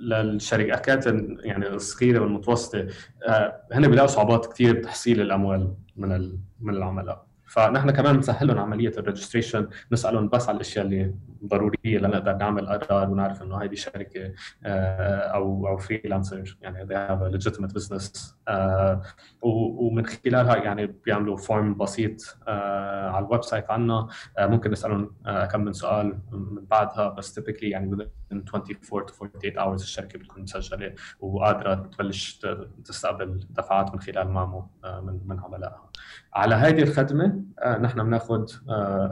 للشركات 0.00 1.06
يعني 1.44 1.68
الصغيرة 1.68 2.20
والمتوسطة 2.20 2.86
آه، 3.28 3.62
هن 3.72 3.88
بيلاقوا 3.88 4.08
صعوبات 4.08 4.46
كثير 4.52 4.72
بتحصيل 4.78 5.20
الأموال 5.20 5.74
من 5.96 6.32
من 6.60 6.74
العملاء. 6.74 7.27
فنحن 7.48 7.90
كمان 7.90 8.16
بنسهل 8.16 8.46
لهم 8.46 8.58
عملية 8.58 8.92
ال 8.98 9.03
registration 9.03 9.68
نسألهم 9.92 10.28
بس 10.28 10.48
على 10.48 10.56
الأشياء 10.56 10.84
اللي 10.84 11.14
ضرورية 11.44 11.98
لنقدر 11.98 12.36
نعمل 12.36 12.66
قرار 12.66 13.10
ونعرف 13.10 13.42
إنه 13.42 13.62
هذه 13.62 13.74
شركة 13.74 14.32
آه، 14.64 15.18
أو 15.18 15.68
أو 15.68 15.76
freelancer 15.76 16.58
يعني 16.62 16.86
they 16.86 16.92
have 16.92 17.22
a 17.22 17.38
legitimate 17.38 17.72
business. 17.72 18.34
آه، 18.48 19.02
ومن 19.42 20.06
خلالها 20.06 20.56
يعني 20.56 20.86
بيعملوا 20.86 21.36
form 21.36 21.74
بسيط 21.74 22.38
آه، 22.48 23.10
على 23.10 23.26
ال 23.26 23.44
website 23.44 23.70
عنا. 23.70 24.08
ممكن 24.38 24.70
نسألهم 24.70 25.14
كم 25.50 25.60
من 25.60 25.72
سؤال 25.72 26.18
من 26.32 26.64
بعدها 26.64 27.08
بس 27.08 27.40
typically 27.40 27.62
يعني 27.62 28.08
within 28.28 28.42
24 28.44 29.06
to 29.06 29.12
48 29.12 29.58
hours 29.58 29.82
الشركة 29.82 30.18
بتكون 30.18 30.42
مسجلة 30.42 30.94
وقادرة 31.20 31.74
تبلش 31.74 32.46
تستقبل 32.84 33.46
دفعات 33.50 33.92
من 33.94 34.00
خلال 34.00 34.28
مامو 34.28 34.66
من 34.84 35.20
من 35.26 35.40
عملائها. 35.40 35.90
على 36.34 36.54
هذه 36.54 36.82
الخدمة 36.82 37.42
نحن 37.80 38.02
بناخذ 38.04 38.46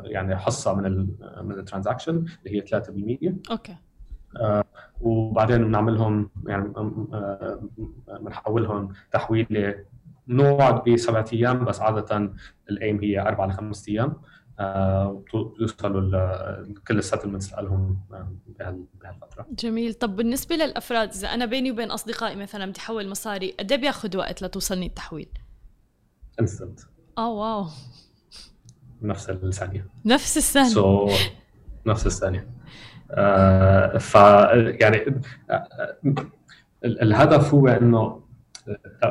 يعني 0.04 0.36
حصة 0.36 0.74
من 0.74 0.86
ال 0.86 1.08
من 1.42 1.52
ال 1.52 1.58
transaction 1.58 2.24
اللي 2.46 2.62
هي 2.62 2.66
3% 3.46 3.50
okay. 3.50 3.76
آه 4.40 4.64
وبعدين 5.00 5.64
بنعملهم 5.64 6.30
يعني 6.46 6.72
بنحولهم 8.20 8.92
تحويلة 9.12 9.84
نوعد 10.28 10.84
بسبعة 10.90 11.26
أيام 11.32 11.64
بس 11.64 11.80
عادة 11.80 12.32
ال 12.70 12.78
aim 12.78 13.00
هي 13.00 13.20
أربع 13.20 13.46
لخمس 13.46 13.88
أيام. 13.88 14.16
آه 14.60 15.22
بيوصلوا 15.58 16.64
كل 16.88 16.98
ال 16.98 17.03
settlements 17.03 17.54
لهم 17.54 17.98
بهالفترة. 19.00 19.46
جميل. 19.50 19.94
طب 19.94 20.16
بالنسبة 20.16 20.56
للأفراد 20.56 21.10
إذا 21.12 21.28
أنا 21.28 21.44
بيني 21.44 21.70
وبين 21.70 21.90
أصدقائي 21.90 22.36
مثلا 22.36 22.66
بدي 22.70 22.80
أحول 22.80 23.08
مصاري 23.08 23.54
قد 23.60 23.72
إيه 23.72 23.80
بياخذ 23.80 24.16
وقت 24.16 24.42
لتوصلني 24.42 24.86
التحويل؟ 24.86 25.28
Instant 26.40 26.80
آه 27.18 27.30
wow. 27.30 27.66
نفس 29.02 29.30
الثانية. 29.30 29.86
نفس 30.04 30.36
الثانية. 30.36 30.74
So 30.74 31.12
نفس 31.86 32.06
الثانية. 32.06 32.48
آه 33.10 33.98
ف 33.98 34.14
يعني 34.80 35.20
آه 35.50 35.96
الهدف 36.84 37.54
هو 37.54 37.68
إنه 37.68 38.20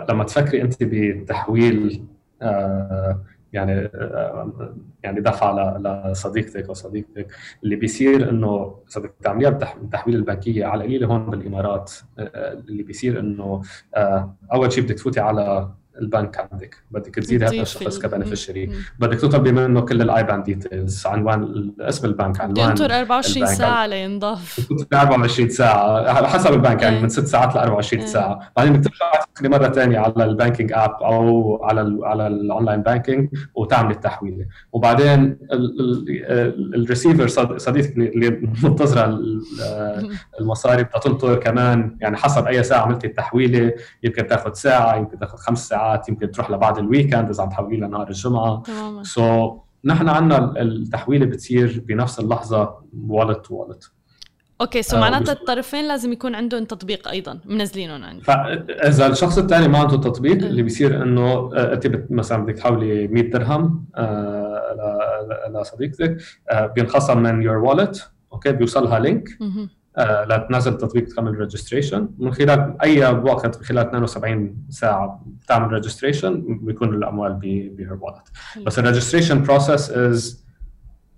لما 0.09 0.23
تفكري 0.23 0.61
أنت 0.61 0.83
بتحويل 0.83 2.05
آه 2.41 3.23
يعني 3.55 3.71
آه 3.95 4.75
يعني 5.03 5.21
دفع 5.21 5.77
لصديقتك 5.77 6.67
أو 6.67 6.73
صديقتك 6.73 7.27
اللي 7.63 7.75
بيصير 7.75 8.29
إنه 8.29 8.79
إذا 8.91 9.01
بدك 9.01 9.13
تعمليها 9.23 9.49
بالتحويل 9.49 10.15
البنكية 10.15 10.65
على 10.65 10.83
القليله 10.83 11.07
هون 11.07 11.29
بالإمارات 11.29 11.93
آه، 12.19 12.53
اللي 12.53 12.83
بيصير 12.83 13.19
إنه 13.19 13.61
آه، 13.95 14.35
أول 14.53 14.71
شيء 14.71 14.83
بدك 14.83 14.95
تفوتي 14.95 15.19
على 15.19 15.69
البنك 16.01 16.47
عندك. 16.51 16.75
بدك 16.91 17.15
تزيد 17.15 17.43
هذا 17.43 17.61
الشخص 17.61 17.99
ك 17.99 18.05
beneficiary 18.05 18.69
بدك 18.99 19.19
تطلبي 19.19 19.51
منه 19.51 19.81
كل 19.81 20.01
ال 20.01 20.23
IBAN 20.23 20.43
details 20.43 21.07
عنوان 21.07 21.71
اسم 21.79 22.07
البنك 22.07 22.41
عنوان 22.41 22.69
ينطر 22.69 22.91
24 22.91 23.45
ساعة 23.45 23.87
لينضاف. 23.87 24.71
24 24.93 25.49
ساعة. 25.49 26.09
على 26.09 26.29
حسب 26.29 26.53
البنك 26.53 26.81
يعني 26.81 27.01
من 27.01 27.09
6 27.09 27.25
ساعات 27.25 27.55
ل 27.55 27.57
24 27.57 28.07
ساعة. 28.07 28.51
بعدين 28.57 28.73
بدك 28.73 28.91
ترجعي 29.35 29.59
مرة 29.59 29.69
ثانية 29.69 29.99
على 29.99 30.25
ال 30.25 30.31
banking 30.31 30.71
app 30.73 30.91
أو 30.91 31.63
على 31.63 31.81
ال 31.81 32.05
على 32.05 32.27
ال 32.27 32.35
online 32.35 32.81
banking 32.81 33.29
وتعملي 33.55 33.93
التحويله 33.93 34.45
وبعدين 34.73 35.37
الريسيفر 36.75 37.27
صديقك 37.57 37.97
اللي 37.97 38.29
منتظره 38.63 39.19
المصاري 40.39 40.83
بدها 40.83 40.99
تنطر 40.99 41.35
كمان. 41.35 41.97
يعني 42.01 42.17
حسب 42.17 42.45
أي 42.45 42.63
ساعة 42.63 42.81
عملتي 42.81 43.07
التحويلة 43.07 43.73
يمكن 44.03 44.27
تاخذ 44.27 44.53
ساعة 44.53 44.95
يمكن 44.95 45.19
تاخذ 45.19 45.37
خمس 45.37 45.67
ساعات. 45.67 45.84
ساعات 45.85 46.09
يمكن 46.09 46.31
تروح 46.31 46.51
لبعد 46.51 46.77
ال 46.77 46.84
weekend 46.84 47.29
إذا 47.29 47.43
عم 47.43 47.49
تحولي 47.49 47.77
لنهار 47.77 48.07
الجمعة. 48.07 48.61
تماما. 48.61 49.03
so 49.03 49.49
so, 49.49 49.51
نحن 49.85 50.09
عندنا 50.09 50.61
التحويلة 50.61 51.25
بتصير 51.25 51.83
بنفس 51.87 52.19
اللحظة 52.19 52.75
wallet 53.07 53.40
to 53.40 53.51
wallet 53.51 53.91
Okay 54.61 54.81
so 54.81 54.97
معناتها 54.97 55.33
الطرفين 55.33 55.87
لازم 55.87 56.13
يكون 56.13 56.35
عندهم 56.35 56.65
تطبيق 56.65 57.07
أيضا 57.07 57.39
منزلينهم 57.45 58.03
عندي 58.03 58.23
فاذا 58.23 59.07
الشخص 59.07 59.37
الثاني 59.37 59.67
ما 59.67 59.77
عنده 59.77 59.97
تطبيق 59.97 60.45
اللي 60.45 60.63
بيصير 60.63 61.03
إنه 61.03 61.51
آه، 61.53 61.73
أنت 61.73 62.05
مثلا 62.09 62.45
بدك 62.45 62.55
تحولي 62.55 63.07
100 63.07 63.29
درهم 63.29 63.85
آه، 63.95 65.49
لصديقتك 65.53 66.17
آه، 66.49 66.65
بينخصم 66.65 67.17
من 67.23 67.41
your 67.41 67.57
wallet 67.57 68.11
okay 68.33 68.51
بيوصلها 68.51 68.99
link 68.99 69.29
آه، 69.97 70.25
لتنزل 70.25 70.77
تطبيق 70.77 71.15
تعمل 71.15 71.35
registration 71.39 72.09
من 72.17 72.33
خلال 72.33 72.75
أي 72.83 73.05
وقت 73.05 73.63
خلال 73.63 73.87
72 73.87 74.55
ساعة 74.69 75.23
بتعمل 75.43 75.73
registration 75.73 76.59
بيكون 76.61 76.93
الأموال 76.93 77.33
ب 77.33 77.49
her 77.49 77.97
wallet 78.01 78.27
بس 78.65 78.79
ال 78.79 78.84
registration 78.84 79.43
process 79.43 79.91
is 79.91 80.45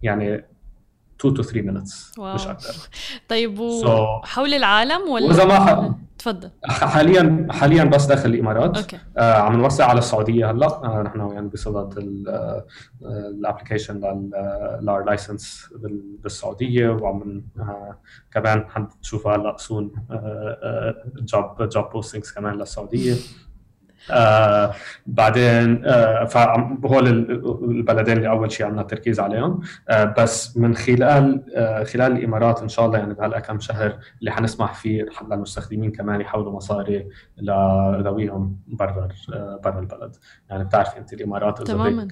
يعني 0.04 0.46
2 1.22 1.36
to 1.36 1.42
3 1.42 1.62
minutes 1.62 2.20
wow. 2.20 2.36
مش 2.36 2.48
أكثر 2.48 2.90
طيب 3.30 3.60
وحول 3.60 4.52
so, 4.52 4.54
العالم 4.56 5.10
ولا؟ 5.10 5.26
وإذا 5.26 5.46
ما 5.46 5.96
تفضل. 6.18 6.50
حاليا 6.66 7.48
حاليا 7.50 7.84
بس 7.84 8.06
داخل 8.06 8.30
الإمارات. 8.30 8.94
آه 9.18 9.34
عم 9.34 9.62
نوسع 9.62 9.86
على 9.86 10.00
السعودية 10.00 10.52
هلأ. 10.52 10.68
آه 10.68 11.02
نحن 11.02 11.20
يعني 11.32 11.48
بصدد 11.48 11.98
ال 13.02 13.10
application 13.10 13.98
لل 14.82 15.04
our 15.04 15.23
license 15.23 15.70
بالسعودية. 16.24 16.90
وعم 16.90 17.44
آه 17.60 17.98
كمان 18.32 18.66
حنشوف 18.70 19.28
هلأ 19.28 19.56
soon 19.58 19.92
job 21.20 21.70
job 21.70 21.90
postings 21.90 22.32
كمان 22.32 22.54
للسعودية. 22.54 23.16
آه 24.12 24.74
بعدين 25.08 25.86
آه 25.86 26.26
فهول 26.26 27.08
البلدين 27.64 28.18
اللي 28.18 28.30
أول 28.30 28.52
شيء 28.52 28.66
عندنا 28.66 28.84
تركيز 28.84 29.20
عليهم. 29.20 29.60
آه 29.90 30.04
بس 30.18 30.58
من 30.58 30.76
خلال 30.76 31.44
آه 31.56 31.84
خلال 31.84 32.12
الإمارات 32.12 32.62
إن 32.62 32.70
شاء 32.70 32.86
الله 32.86 32.98
يعني 32.98 33.14
بهلا 33.14 33.40
كم 33.40 33.60
شهر 33.60 33.98
اللي 34.20 34.32
حنسمح 34.32 34.74
فيه 34.74 35.06
للمستخدمين 35.32 35.92
كمان 35.92 36.22
يحولوا 36.22 36.52
مصاري 36.52 37.08
لذويهم 37.38 38.58
برا 38.68 39.08
آه 39.34 39.60
برا 39.64 39.80
البلد. 39.80 40.16
يعني 40.50 40.64
بتعرفي 40.64 40.98
انت 40.98 41.14
الإمارات 41.14 41.62
تماما. 41.62 42.08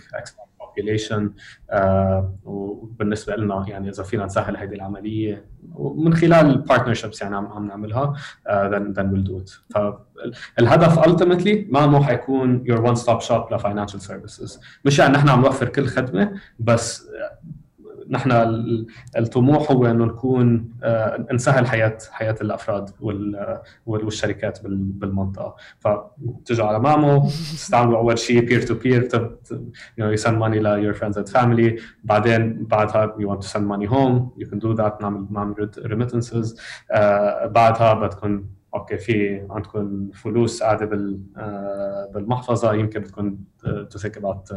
Population 0.76 1.22
آه 1.70 2.36
وبالنسبة 2.44 3.36
لنا 3.36 3.66
يعني 3.68 3.90
إذا 3.90 4.04
فينا 4.04 4.26
نسهل 4.26 4.58
هذه 4.58 4.74
العملية 4.74 5.46
ومن 5.74 6.14
خلال 6.14 6.58
بارتنرشيبس 6.58 7.22
يعني 7.22 7.36
عم 7.36 7.48
عم 7.48 7.68
نعملها 7.68 8.14
آه 8.48 8.70
then 8.70 8.98
then 8.98 9.06
we'll 9.06 9.30
do 9.30 9.44
it. 9.44 9.60
فالهدف 9.70 11.00
ultimately 11.00 11.72
مامو 11.74 12.04
حيكون 12.04 12.64
your 12.68 12.78
one 12.88 13.00
stop 13.02 13.28
shop 13.28 13.54
ل 13.54 13.59
financial 13.59 14.02
services. 14.02 14.60
مش 14.86 15.00
يعني 15.00 15.14
نحن 15.14 15.30
عم 15.30 15.42
نوفر 15.42 15.70
كل 15.70 15.86
خدمة 15.86 16.32
بس 16.60 17.08
نحن 18.10 18.32
الطموح 19.18 19.72
هو 19.72 19.86
إنه 19.86 20.06
نكون 20.06 20.72
آه، 20.84 21.26
نسهل 21.34 21.68
حياة 21.68 21.98
حياة 22.12 22.36
الأفراد 22.42 22.90
والشركات 23.86 24.60
بالمنطقة. 24.64 25.56
فتجوا 25.80 26.68
على 26.68 26.80
مامو 26.80 27.28
تستعملوا 27.28 27.98
أول 27.98 28.20
شيء 28.20 28.40
peer 28.46 28.62
to 28.62 28.74
peer 28.74 29.10
you 30.00 30.18
send 30.22 30.38
money 30.40 30.58
ل 30.58 30.94
your 30.94 30.98
friends 30.98 31.18
and 31.18 31.30
family. 31.34 31.82
بعدين 32.04 32.66
بعدها 32.66 33.16
you 33.20 33.26
want 33.28 33.42
to 33.42 33.48
send 33.48 33.64
money 33.68 33.88
home 33.90 34.44
you 34.44 34.46
can 34.50 34.60
do 34.60 34.76
that 34.78 35.02
نعمل 35.02 35.70
remittances. 35.78 36.56
uh, 36.94 37.46
بعدها 37.48 37.94
بدكم 37.94 38.46
okay 38.76 38.98
في 38.98 39.48
عندكم 39.50 40.10
فلوس 40.14 40.64
قاعدة 40.64 40.86
بال 40.86 41.20
آه، 41.38 42.12
بالمحفظة. 42.14 42.74
يمكن 42.74 43.00
بدكم 43.00 43.38
to 43.90 44.00
think 44.00 44.18
about 44.18 44.54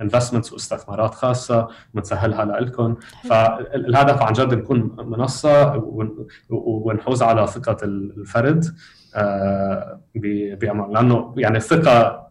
investments 0.00 0.52
واستثمارات 0.52 1.14
خاصة 1.14 1.68
بنسهلها 1.94 2.60
لكم 2.60 2.96
فالهدف 3.24 4.22
عن 4.22 4.32
جد 4.32 4.54
نكون 4.54 4.96
منصة 4.98 5.82
ونحوز 6.50 7.22
على 7.22 7.46
ثقة 7.46 7.76
الفرد 7.82 8.64
آه، 9.14 10.00
لأنه 10.14 11.34
يعني 11.36 11.56
الثقة 11.56 12.22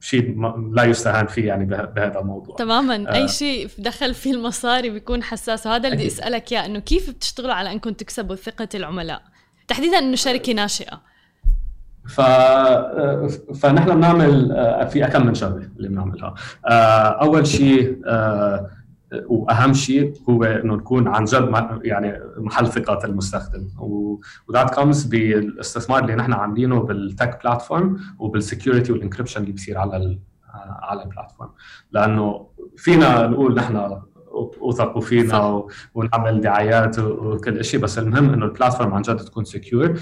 شيء 0.00 0.36
لا 0.72 0.84
يستهان 0.84 1.26
فيه 1.26 1.46
يعني 1.46 1.64
بهذا 1.64 2.20
الموضوع. 2.20 2.56
تماما. 2.56 3.08
آه. 3.08 3.14
أي 3.14 3.28
شيء 3.28 3.68
دخل 3.78 4.14
فيه 4.14 4.32
المصاري 4.32 4.90
بيكون 4.90 5.22
حساس. 5.22 5.66
وهذا 5.66 5.88
اللي 5.88 5.96
بدي 5.96 6.06
أسألك 6.06 6.52
إياه 6.52 6.66
إنه 6.66 6.78
كيف 6.78 7.10
بتشتغلوا 7.10 7.54
على 7.54 7.72
أنكم 7.72 7.90
تكسبوا 7.90 8.36
ثقة 8.36 8.68
العملاء؟ 8.74 9.22
تحديدا 9.72 9.98
إنه 9.98 10.16
شركة 10.16 10.52
ناشئة. 10.52 11.00
ف 12.08 12.20
فنحن 13.60 13.94
بنعمل 13.94 14.48
في 14.90 15.06
كم 15.12 15.26
من 15.26 15.34
شغلة 15.34 15.68
اللي 15.76 15.88
بنعملها. 15.88 16.34
أول 17.22 17.46
شيء 17.46 17.98
وأهم 19.26 19.72
شيء 19.72 20.14
هو 20.28 20.44
إنه 20.44 20.74
نكون 20.74 21.08
عن 21.08 21.24
جد 21.24 21.54
يعني 21.84 22.20
محل 22.36 22.66
ثقة 22.66 23.04
المستخدم. 23.04 23.68
و 24.48 24.53
that 24.53 24.74
comes 24.74 25.04
بالاستثمار 25.04 26.02
اللي 26.02 26.14
نحن 26.14 26.32
عاملينه 26.32 26.80
بال 26.80 27.00
tech 27.00 27.40
platform 27.44 28.00
وبال 28.18 28.38
security 28.38 28.92
وال 28.92 29.00
encryption 29.00 29.40
اللي 29.40 29.52
بيصير 29.52 29.78
على 29.78 30.18
على 30.82 31.02
ال 31.02 31.07
platform 31.07 31.50
لأنه 31.92 32.46
فينا 32.76 33.26
نقول 33.26 33.54
نحن 33.54 34.00
وثقوا 34.60 35.00
فينا 35.00 35.66
ونعمل 35.94 36.40
دعايات 36.40 36.98
وكل 36.98 37.64
شيء 37.64 37.80
بس 37.80 37.98
المهم 37.98 38.32
إنه 38.32 38.44
ال 38.44 38.50
platform 38.50 38.94
عن 38.94 39.02
جد 39.02 39.16
تكون 39.16 39.44
secure 39.44 40.00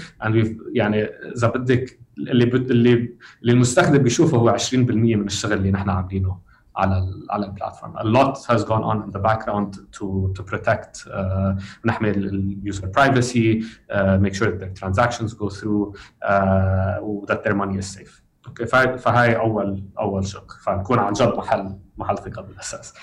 يعني 0.73 1.03
إذا 1.03 1.47
بدك 1.47 1.99
اللي 2.17 2.43
اللي 2.43 2.93
اللي 3.41 3.51
المستخدم 3.53 3.97
بيشوفه 3.97 4.37
هو 4.37 4.57
20% 4.57 4.73
من 4.73 5.25
الشغل 5.25 5.53
اللي 5.53 5.71
نحن 5.71 5.89
عاملينه 5.89 6.51
على 6.75 7.09
على 7.29 7.45
ال 7.45 7.50
platform. 7.50 7.97
A 7.97 8.03
lot 8.03 8.37
has 8.37 8.63
gone 8.63 8.83
on 8.83 9.03
in 9.05 9.11
the 9.11 9.19
background 9.19 9.75
to 9.97 10.33
to 10.35 10.43
protect 10.43 11.07
uh, 11.07 11.61
نحمي 11.85 12.09
ال 12.09 12.25
user 12.25 12.87
privacy 12.87 13.61
uh, 13.61 13.95
make 14.23 14.33
sure 14.33 14.47
that 14.47 14.59
their 14.59 14.73
transactions 14.81 15.33
go 15.33 15.49
through 15.49 15.93
uh, 16.23 17.31
that 17.31 17.43
their 17.43 17.55
money 17.55 17.77
is 17.77 17.97
safe. 17.97 18.21
okay 18.47 18.65
فهاي 18.97 19.35
اول 19.35 19.83
أول 19.99 20.25
شق 20.27 20.51
فنكون 20.51 20.99
عن 20.99 21.13
جد 21.13 21.33
محل 21.37 21.77
محل 21.97 22.17
ثقة 22.17 22.41
بالأساس. 22.41 22.93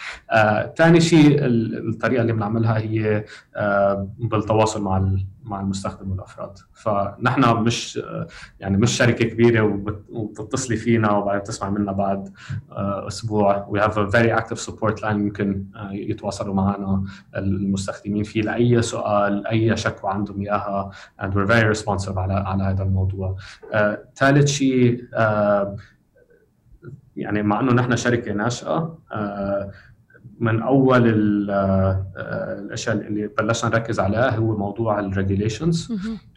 ثاني 0.76 0.96
آه 0.96 1.00
شيء 1.00 1.38
الطريقة 1.40 2.22
اللي 2.22 2.32
بنعملها 2.32 2.78
هي 2.78 3.24
آه 3.56 4.08
بالتواصل 4.18 4.82
مع 4.82 5.16
مع 5.44 5.60
المستخدم 5.60 6.10
والأفراد، 6.10 6.58
فنحن 6.72 7.56
مش 7.56 7.98
آه 7.98 8.26
يعني 8.60 8.76
مش 8.76 8.96
شركة 8.96 9.24
كبيرة 9.24 9.82
وبتتصلي 10.10 10.76
فينا 10.76 11.12
وبعدين 11.12 11.42
تسمع 11.42 11.70
منا 11.70 11.92
بعد 11.92 12.32
آه 12.72 13.08
أسبوع، 13.08 13.66
we 13.68 13.80
have 13.80 13.98
a 13.98 14.06
very 14.06 14.34
active 14.34 14.60
support 14.60 15.02
line 15.02 15.18
ممكن 15.18 15.64
آه 15.76 15.92
يتواصلوا 15.92 16.54
معنا 16.54 17.04
المستخدمين 17.36 18.22
فيه 18.22 18.42
لأي 18.42 18.82
سؤال، 18.82 19.46
أي 19.46 19.76
شكوى 19.76 20.10
عندهم 20.10 20.40
إياها 20.40 20.90
and 21.20 21.26
we're 21.26 21.48
very 21.48 21.78
responsive 21.78 22.18
على 22.18 22.34
على 22.34 22.62
هذا 22.62 22.82
الموضوع. 22.82 23.36
ثالث 24.16 24.46
شيء 24.46 25.04
يعني 27.18 27.42
مع 27.42 27.60
إنه 27.60 27.72
نحن 27.72 27.96
شركة 27.96 28.32
ناشئة 28.32 28.98
آه، 29.12 29.70
من 30.40 30.62
أول 30.62 31.50
آه، 31.50 32.06
الأشياء 32.58 32.96
اللي 32.96 33.26
بلشنا 33.26 33.70
نركز 33.70 34.00
عليها 34.00 34.36
هو 34.36 34.56
موضوع 34.56 35.00
ال 35.00 35.08
regulations 35.08 35.92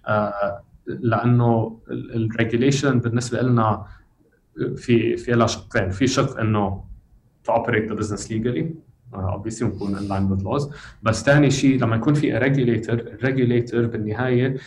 آه، 0.08 0.63
لأنه 0.88 1.80
ال 1.89 2.00
regulation 2.00 3.00
بالنسبة 3.00 3.41
لنا 3.41 3.86
في 4.76 5.17
في 5.17 5.32
لها 5.32 5.48
شقين. 5.48 5.89
في 5.89 6.08
شق 6.08 6.39
إنه 6.39 6.84
operate 7.50 7.89
the 7.89 7.96
business 7.96 8.28
legally 8.30 8.65
uh, 9.13 9.36
obviously 9.36 9.62
ونكون 9.62 9.98
in 9.98 10.10
line 10.10 10.30
with 10.30 10.44
laws. 10.44 10.74
بس 11.04 11.24
ثاني 11.24 11.52
شيء 11.52 11.80
لما 11.80 11.96
يكون 11.96 12.13
في 12.13 12.39
regulator 12.39 12.89
ال 12.89 12.99
regulator 12.99 13.86
بالنهاية 13.86 14.58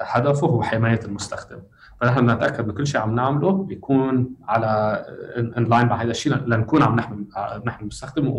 هدفه 0.00 0.46
هو 0.46 0.62
حماية 0.62 1.00
المستخدم. 1.04 1.58
فنحن 2.02 2.26
بنتأكد 2.26 2.66
من 2.66 2.74
كل 2.74 2.86
شيء 2.86 3.00
عم 3.00 3.14
نعمله 3.14 3.52
بيكون 3.52 4.30
على 4.48 5.04
in 5.36 5.64
line 5.64 5.86
مع 5.86 6.02
هذا 6.02 6.10
الشيء 6.10 6.34
لنكون 6.34 6.82
عم 6.82 6.96
نحمي 6.96 7.26
نحمي 7.66 7.82
المستخدم 7.82 8.30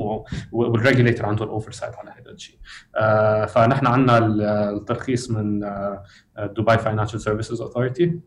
وال 0.51 0.65
regulator 0.65 1.25
عنده 1.25 1.45
ال 1.45 1.71
oversight 1.71 1.95
على 1.95 2.09
هذا 2.09 2.31
الشيء. 2.31 2.57
آه، 2.95 3.45
فنحن 3.45 3.87
عندنا 3.87 4.17
الترخيص 4.69 5.31
من 5.31 5.59
Dubai 6.37 6.77
Financial 6.77 7.21
Services 7.21 7.61
Authority 7.61 8.19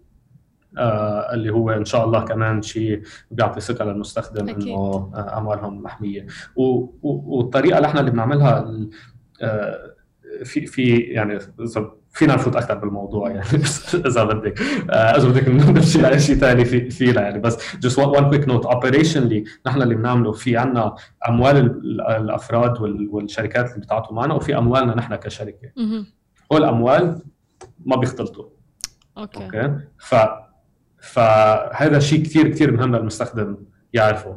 اللي 1.33 1.51
هو 1.51 1.71
إن 1.71 1.85
شاء 1.85 2.05
الله 2.05 2.25
كمان 2.25 2.63
شيء 2.63 3.03
بيعطي 3.31 3.61
ثقة 3.61 3.85
للمستخدم 3.85 4.49
إنه 4.49 4.75
آه، 4.75 5.39
أموالهم 5.39 5.83
محمية. 5.83 6.27
والطريقة 7.03 7.77
اللي 7.77 7.89
إحنا 7.89 8.01
اللي 8.01 8.11
بنعملها 8.11 8.75
آه، 9.43 9.96
في 10.45 10.67
في 10.67 10.97
يعني 10.97 11.39
فينا 12.11 12.35
نفوت 12.35 12.57
أكثر 12.57 12.75
بالموضوع 12.75 13.31
يعني. 13.31 13.45
إذا 14.09 14.25
بدك. 14.25 14.61
آه، 14.91 15.17
إذا 15.17 15.29
بدك 15.29 15.49
نمشي 15.69 16.07
على 16.07 16.19
شيء 16.19 16.37
ثاني 16.37 16.65
في 16.65 16.91
فينا 16.91 17.21
يعني. 17.23 17.39
بس 17.39 17.77
just 17.77 17.99
one 17.99 18.29
quick 18.29 18.49
note 18.49 18.67
operationally 18.67 19.45
نحن 19.67 19.83
اللي 19.83 19.95
بنعمله 19.95 20.33
في 20.33 20.57
عندنا 20.57 20.95
أموال 21.29 21.57
الأفراد 22.01 22.81
والشركات 23.11 23.71
اللي 23.71 23.81
بتعاطوا 23.81 24.17
معنا 24.17 24.35
وفي 24.35 24.59
أموالنا 24.59 24.95
نحن 24.95 25.15
كشركة. 25.15 25.71
هول 26.53 26.65
الأموال 26.65 27.23
ما 27.87 27.97
بيختلطوا. 27.97 28.45
okay. 29.19 29.45
okay؟ 29.45 29.79
ف 29.99 30.15
فهذا 31.01 31.99
شيء 31.99 32.23
كثير 32.23 32.49
كثير 32.49 32.73
مهم 32.73 32.97
للمستخدم. 32.97 33.57
يعرفوا. 33.97 34.35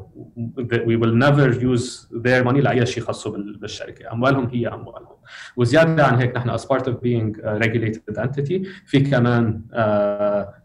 We 0.69 0.95
will 1.01 1.15
never 1.25 1.53
use 1.53 2.07
their 2.11 2.43
money 2.43 2.59
لأي 2.59 2.85
شيء 2.85 3.03
خاصه 3.03 3.31
بالشركة. 3.31 4.11
أموالهم 4.11 4.49
هي 4.49 4.67
أموالهم. 4.67 5.15
وزيادة 5.57 6.05
عن 6.05 6.15
هيك 6.15 6.35
نحن 6.35 6.57
as 6.57 6.61
part 6.61 6.83
of 6.83 6.93
being 6.93 7.39
a 7.43 7.59
regulated 7.65 8.17
entity 8.17 8.67
في 8.85 8.99
كمان 8.99 9.61
uh, 9.71 10.59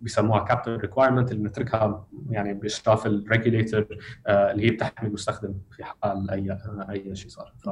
بيسموها 0.00 0.44
capital 0.44 0.82
requirement 0.82 1.30
اللي 1.30 1.34
بنتركها 1.34 2.06
يعني 2.30 2.54
بإشراف 2.54 3.06
الريجوليتر 3.06 3.84
uh, 3.84 4.30
اللي 4.30 4.66
هي 4.66 4.70
بتحمي 4.70 5.08
المستخدم 5.08 5.54
في 5.76 5.84
حال 5.84 6.30
أي 6.30 6.58
أي 6.90 7.16
شيء 7.16 7.30
صار. 7.30 7.52
ف... 7.58 7.70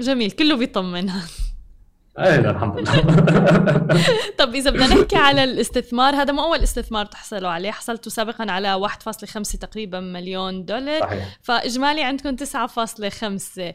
جميل. 0.00 0.30
كله 0.30 0.56
بيطمن. 0.56 1.10
إيه 2.18 2.50
الحمد 2.50 2.78
لله. 2.78 3.02
طب 4.38 4.54
إذا 4.54 4.70
بدنا 4.70 4.86
نحكي 4.86 5.16
على 5.16 5.44
الاستثمار 5.44 6.14
هذا 6.14 6.32
مو 6.32 6.44
أول 6.44 6.58
استثمار 6.58 7.06
تحصلوا 7.06 7.50
عليه 7.50 7.70
حصلتوا 7.70 8.12
سابقا 8.12 8.50
على 8.50 8.88
1.5 8.88 9.58
تقريبا 9.58 10.00
مليون 10.00 10.64
دولار. 10.64 11.00
صحيح. 11.00 11.38
فإجمالي 11.42 12.02
عندكم 12.02 12.36
9.5 12.36 13.74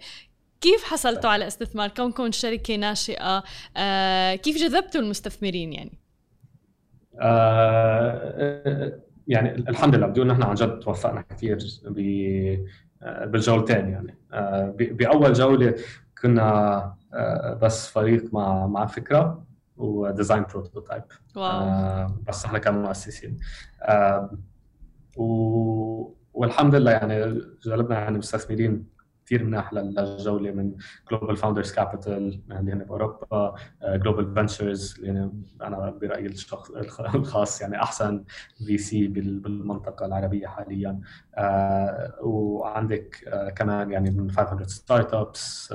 كيف 0.61 0.83
حصلتوا 0.83 1.29
على 1.29 1.47
استثمار؟ 1.47 1.89
كونكم 1.89 2.31
شركة 2.31 2.75
ناشئة 2.75 3.43
آه 3.77 4.35
كيف 4.35 4.57
جذبتوا 4.57 5.01
المستثمرين 5.01 5.73
يعني؟ 5.73 5.99
آه 7.21 9.01
يعني 9.27 9.55
الحمد 9.55 9.95
لله 9.95 10.07
بدون 10.07 10.27
نحن 10.27 10.43
عن 10.43 10.55
جد 10.55 10.79
توفقنا 10.79 11.21
كثير 11.21 11.57
بالجولتين 13.25 13.89
يعني. 13.89 14.17
آه 14.33 14.75
بأول 14.77 15.33
جولة 15.33 15.75
كنا 16.21 16.41
آه، 16.51 16.97
بس 17.61 17.87
فريق 17.87 18.33
مع 18.33 18.67
مع 18.67 18.85
فكرة 18.85 19.43
و 19.77 19.87
design 19.87 20.43
prototype 20.43 21.03
بس 22.27 22.45
إحنا 22.45 22.59
كمؤسسين. 22.59 23.37
والحمد 26.33 26.75
لله 26.75 26.91
يعني 26.91 27.41
جلبنا 27.63 27.99
يعني 27.99 28.17
مستثمرين 28.17 28.90
كثير 29.31 29.43
مناح 29.43 29.73
للجوله 29.73 30.51
من 30.51 30.73
Global 31.11 31.37
Founders 31.37 31.71
Capital 31.71 32.41
اللي 32.51 32.71
هن 32.71 32.79
بأوروبا 32.79 33.55
Global 33.83 34.35
Ventures 34.35 34.95
اللي 34.99 35.31
أنا 35.61 35.89
برأيي 36.01 36.25
الشخص 36.25 36.71
الخاص 37.15 37.61
يعني 37.61 37.81
أحسن 37.81 38.23
VC 38.67 39.07
بالمنطقة 39.07 40.05
العربية 40.05 40.47
حاليا. 40.47 40.99
آه، 41.35 42.15
وعندك 42.21 43.23
آه، 43.27 43.49
كمان 43.49 43.91
يعني 43.91 44.11
من 44.11 44.31
500 44.31 44.67
Startups 44.67 45.73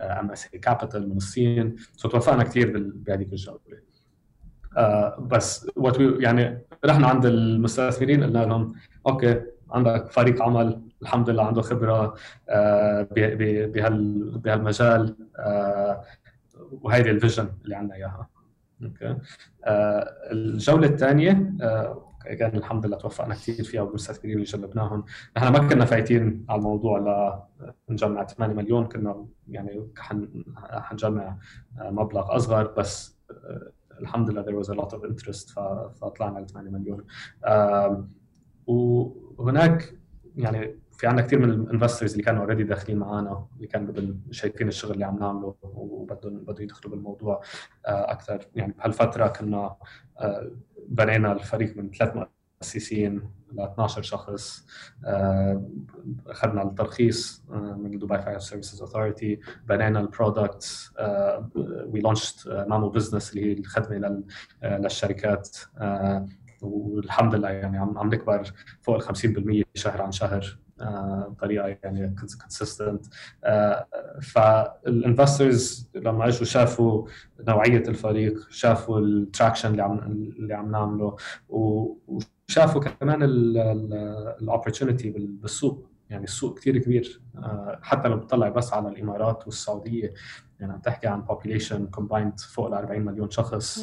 MSA 0.00 0.48
Capital 0.54 1.08
من 1.08 1.16
الصين. 1.16 1.76
so 1.96 2.08
توفقنا 2.08 2.42
كثير 2.44 2.92
بهذيك 2.94 3.32
الجولة. 3.32 3.58
آه، 4.76 5.16
بس 5.20 5.70
what 5.76 5.96
يعني 6.00 6.58
رحنا 6.84 7.06
عند 7.06 7.26
المستثمرين 7.26 8.24
قلنا 8.24 8.44
لهم 8.44 8.74
okay 9.06 9.42
عندك 9.70 10.12
فريق 10.12 10.42
عمل 10.42 10.87
الحمد 11.02 11.30
لله 11.30 11.46
عنده 11.46 11.62
خبرة 11.62 12.14
آه، 12.48 13.02
بهالمجال 13.12 15.16
آه، 15.38 16.02
وهيدي 16.70 17.10
ال 17.10 17.15
vision 17.15 17.48
اللي 17.64 17.76
عندنا 17.76 17.94
إياها. 17.94 18.28
okay؟ 18.82 19.16
آه، 19.64 20.14
الجولة 20.32 20.86
الثانية 20.86 21.52
كان 22.38 22.56
الحمد 22.56 22.86
لله 22.86 22.96
توفقنا 22.96 23.34
كثير 23.34 23.64
فيها 23.64 23.82
والمستثمرين 23.82 24.32
اللي 24.36 24.44
جلبناهم. 24.44 25.04
نحن 25.36 25.52
ما 25.52 25.68
كنا 25.68 25.84
فايتين 25.84 26.46
على 26.48 26.58
الموضوع 26.58 26.98
لنجمع 27.88 28.24
8 28.24 28.54
مليون 28.54 28.86
كنا 28.86 29.26
يعني 29.48 29.88
حنجمع 30.56 31.36
مبلغ 31.78 32.36
أصغر 32.36 32.66
بس 32.78 33.18
الحمد 34.00 34.30
لله 34.30 34.42
there 34.42 34.64
was 34.64 34.68
a 34.68 34.74
lot 34.74 34.88
of 34.94 34.98
interest 35.10 35.54
فطلعنا 36.00 36.38
ل 36.38 36.46
8 36.46 36.70
مليون 36.70 37.04
وهناك 38.66 39.94
يعني 40.36 40.78
في 40.98 41.06
عندنا 41.06 41.26
كثير 41.26 41.38
من 41.38 41.50
ال 41.50 41.56
investors 41.56 42.10
اللي 42.10 42.22
كانوا 42.22 42.40
already 42.40 42.62
داخلين 42.62 42.98
معنا 42.98 43.46
اللي 43.56 43.66
كانوا 43.66 44.14
شايفين 44.30 44.68
الشغل 44.68 44.92
اللي 44.92 45.04
عم 45.04 45.18
نعمله 45.18 45.54
وبدهم 45.62 46.38
بدهم 46.38 46.62
يدخلوا 46.62 46.94
بالموضوع 46.94 47.40
آه، 47.86 48.12
أكثر. 48.12 48.46
يعني 48.54 48.72
بهالفترة 48.72 49.26
كنا 49.26 49.76
آه، 50.18 50.50
بنينا 50.88 51.32
الفريق 51.32 51.76
من 51.76 51.90
ثلاث 51.90 52.26
مؤسسين 52.62 53.30
ل 53.52 53.60
12 53.60 54.02
شخص 54.02 54.66
آه، 55.04 55.70
أخذنا 56.26 56.62
الترخيص 56.62 57.44
من 57.50 57.98
Dubai 57.98 58.18
Financial 58.18 58.38
Services 58.38 58.80
Authority 58.80 59.40
بنينا 59.66 60.00
ال 60.00 60.11
product 60.11 60.92
we 61.86 62.00
launched 62.00 62.48
Mamo 62.48 62.88
Business 62.88 63.30
اللي 63.30 63.46
هي 63.46 63.52
الخدمة 63.52 64.22
للشركات 64.62 65.56
والحمد 66.62 67.34
لله 67.34 67.48
يعني 67.48 67.78
عم 67.78 67.98
عم 67.98 68.14
نكبر 68.14 68.52
فوق 68.82 68.94
ال 68.94 69.16
50% 69.16 69.64
شهر 69.74 70.02
عن 70.02 70.12
شهر. 70.12 70.58
بطريقة 71.28 71.76
يعني 71.84 72.14
consistent 72.40 73.06
فال 74.22 74.52
investors 74.52 75.90
لما 75.94 76.28
اجوا 76.28 76.44
شافوا 76.44 77.06
نوعية 77.48 77.82
الفريق 77.88 78.46
شافوا 78.50 79.00
ال 79.00 79.08
traction 79.08 79.70
اللي 79.70 79.82
عم 79.82 79.98
اللي 79.98 80.54
عم 80.54 80.70
نعمله 80.70 81.16
وشافوا 81.48 82.80
كمان 82.80 83.22
ال 83.22 83.38
opportunity 83.38 85.10
بالسوق. 85.10 85.88
يعني 86.10 86.24
السوق 86.24 86.58
كثير 86.58 86.78
كبير. 86.78 87.20
حتى 87.82 88.08
لو 88.08 88.16
بتطلع 88.16 88.48
بس 88.48 88.72
على 88.72 88.88
الإمارات 88.88 89.46
والسعودية 89.46 90.14
يعني 90.60 90.72
عم 90.72 90.78
تحكي 90.80 91.06
عن 91.06 91.24
population 91.26 91.98
combined 92.00 92.46
فوق 92.48 92.66
ال 92.66 92.74
40 92.74 93.00
مليون 93.00 93.30
شخص 93.30 93.78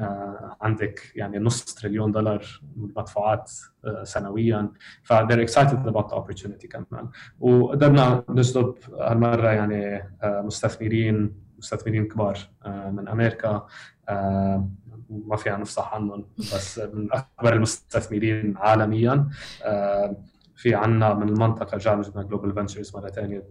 آه 0.00 0.56
عندك 0.60 1.12
يعني 1.14 1.38
نص 1.38 1.64
تريليون 1.74 2.12
دولار 2.12 2.60
مدفوعات 2.76 3.52
آه 3.84 4.04
سنويا. 4.04 4.68
ف 5.02 5.12
they're 5.12 5.46
excited 5.48 5.86
about 5.86 6.10
the 6.10 6.14
opportunity 6.16 6.66
كمان. 6.66 7.08
وقدرنا 7.40 8.24
نجذب 8.28 8.74
هالمرة 9.00 9.48
يعني 9.48 9.96
آه 10.22 10.42
مستثمرين 10.42 11.34
مستثمرين 11.58 12.04
كبار 12.08 12.38
آه 12.64 12.90
من 12.90 13.08
أمريكا 13.08 13.66
آه 14.08 14.68
ما 15.10 15.36
فينا 15.36 15.56
نفصح 15.56 15.94
عنهم 15.94 16.26
بس 16.38 16.78
من 16.78 17.08
أكبر 17.12 17.52
المستثمرين 17.52 18.56
عالميا 18.56 19.28
آه 19.64 20.16
في 20.60 20.74
عنا 20.74 21.14
من 21.14 21.28
المنطقة 21.28 21.78
جامعه 21.78 22.22
جلوبال 22.22 22.52
فنتشرز 22.52 22.96
مرة 22.96 23.08
ثانية 23.08 23.42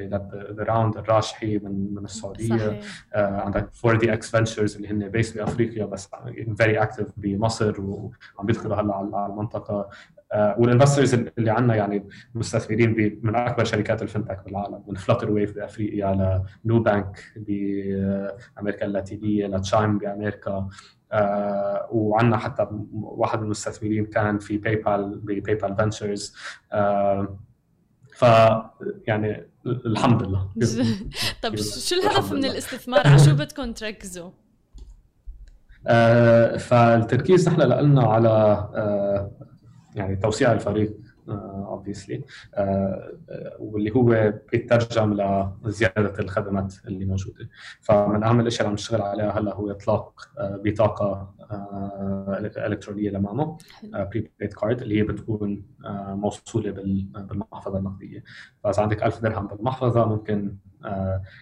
ذا 0.00 0.64
راوند 0.64 0.96
الراشحي 0.96 1.58
من 1.58 1.94
من 1.94 2.04
السعودية. 2.04 2.48
صحيح. 2.56 2.80
uh, 3.12 3.16
عندك 3.16 3.68
4 3.84 3.98
دي 4.00 4.12
إكس 4.12 4.30
فنتشرز 4.30 4.76
اللي 4.76 4.88
هن 4.88 5.08
بيس 5.08 5.36
بافريقيا 5.38 5.84
بس 5.84 6.10
فيري 6.56 6.82
اكتف 6.82 7.06
بمصر 7.16 7.80
وعم 7.80 8.46
بيدخلوا 8.46 8.76
هلأ 8.76 8.94
على 8.94 9.32
المنطقة. 9.32 9.88
uh, 10.34 10.58
والانفسترز 10.58 11.14
اللي 11.14 11.50
عندنا 11.50 11.74
يعني 11.74 12.08
مستثمرين 12.34 13.18
من 13.22 13.34
أكبر 13.36 13.64
شركات 13.64 14.02
الفنتك 14.02 14.40
بالعالم 14.44 14.82
من 14.88 14.94
فلتر 14.94 15.30
ويف 15.30 15.54
بأفريقيا 15.54 16.40
لنو 16.64 16.82
بانك 16.82 17.20
بأمريكا 17.36 18.86
اللاتينية 18.86 19.46
لتشايم 19.46 19.98
بأمريكا. 19.98 20.68
آه 21.12 21.88
وعندنا 21.90 22.36
حتى 22.36 22.66
واحد 22.92 23.38
من 23.38 23.44
المستثمرين 23.44 24.06
كان 24.06 24.38
في 24.38 24.58
PayPal 24.58 25.18
ب 25.18 25.54
PayPal 25.54 25.76
Ventures 25.76 26.34
آه 26.72 27.38
ف 28.14 28.22
يعني 29.06 29.46
الحمد 29.66 30.22
لله. 30.22 30.48
طب 31.42 31.56
شو 31.56 31.94
الهدف 31.94 32.32
من 32.32 32.44
الاستثمار؟ 32.44 33.06
على 33.06 33.18
شو 33.18 33.34
بدكم 33.34 33.72
تركزوا؟ 33.72 34.30
آه 35.86 36.56
فالتركيز 36.56 37.48
نحن 37.48 37.60
لنا 37.60 38.02
على 38.02 38.28
آه 38.28 39.30
يعني 39.94 40.16
توسيع 40.16 40.52
الفريق. 40.52 40.92
obviously 41.86 42.22
uh, 42.54 42.60
واللي 43.58 43.90
هو 43.96 44.32
بيترجم 44.52 45.14
لزيادة 45.64 46.18
الخدمات 46.18 46.74
اللي 46.86 47.04
موجودة. 47.04 47.48
فمن 47.80 48.22
أهم 48.24 48.40
الأشياء 48.40 48.60
اللي 48.60 48.68
عم 48.68 48.74
نشتغل 48.74 49.02
عليها 49.02 49.38
هلأ 49.38 49.54
هو 49.54 49.70
إطلاق 49.70 50.20
uh, 50.20 50.42
بطاقة 50.42 51.34
إلكترونية 52.66 53.10
لمامو 53.10 53.58
prepaid 53.92 54.52
card 54.60 54.82
اللي 54.82 54.98
هي 54.98 55.02
بتكون 55.02 55.62
موصولة 56.08 56.70
بالمحفظة 56.70 57.78
النقدية. 57.78 58.24
فإذا 58.64 58.82
عندك 58.82 59.02
1000 59.02 59.22
درهم 59.22 59.46
بالمحفظة 59.46 60.04
ممكن 60.04 60.56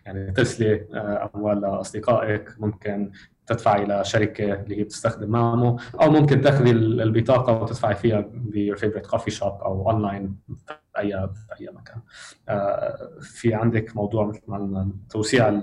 يعني 0.06 0.32
ترسلي 0.32 0.86
أموال 1.34 1.60
لأصدقائك 1.60 2.54
ممكن 2.58 3.10
تدفعي 3.46 3.84
لشركة 3.84 4.52
اللي 4.54 4.78
هي 4.78 4.84
بتستخدم 4.84 5.30
مامو 5.30 5.78
أو 6.02 6.10
ممكن 6.10 6.40
تاخذي 6.40 6.70
البطاقة 6.70 7.62
وتدفعي 7.62 7.94
فيها 7.94 8.20
بي 8.34 8.48
your 8.48 8.76
favorite 8.76 9.06
coffee 9.06 9.30
shop 9.30 9.52
أو 9.52 9.90
اونلاين 9.90 10.36
في 10.66 10.74
اي 10.98 11.28
في 11.28 11.60
أي 11.60 11.70
مكان. 11.74 12.00
آه، 12.48 13.10
في 13.20 13.54
عندك 13.54 13.96
موضوع 13.96 14.26
مثل 14.26 14.40
ما 14.48 14.90
توسيع 15.10 15.60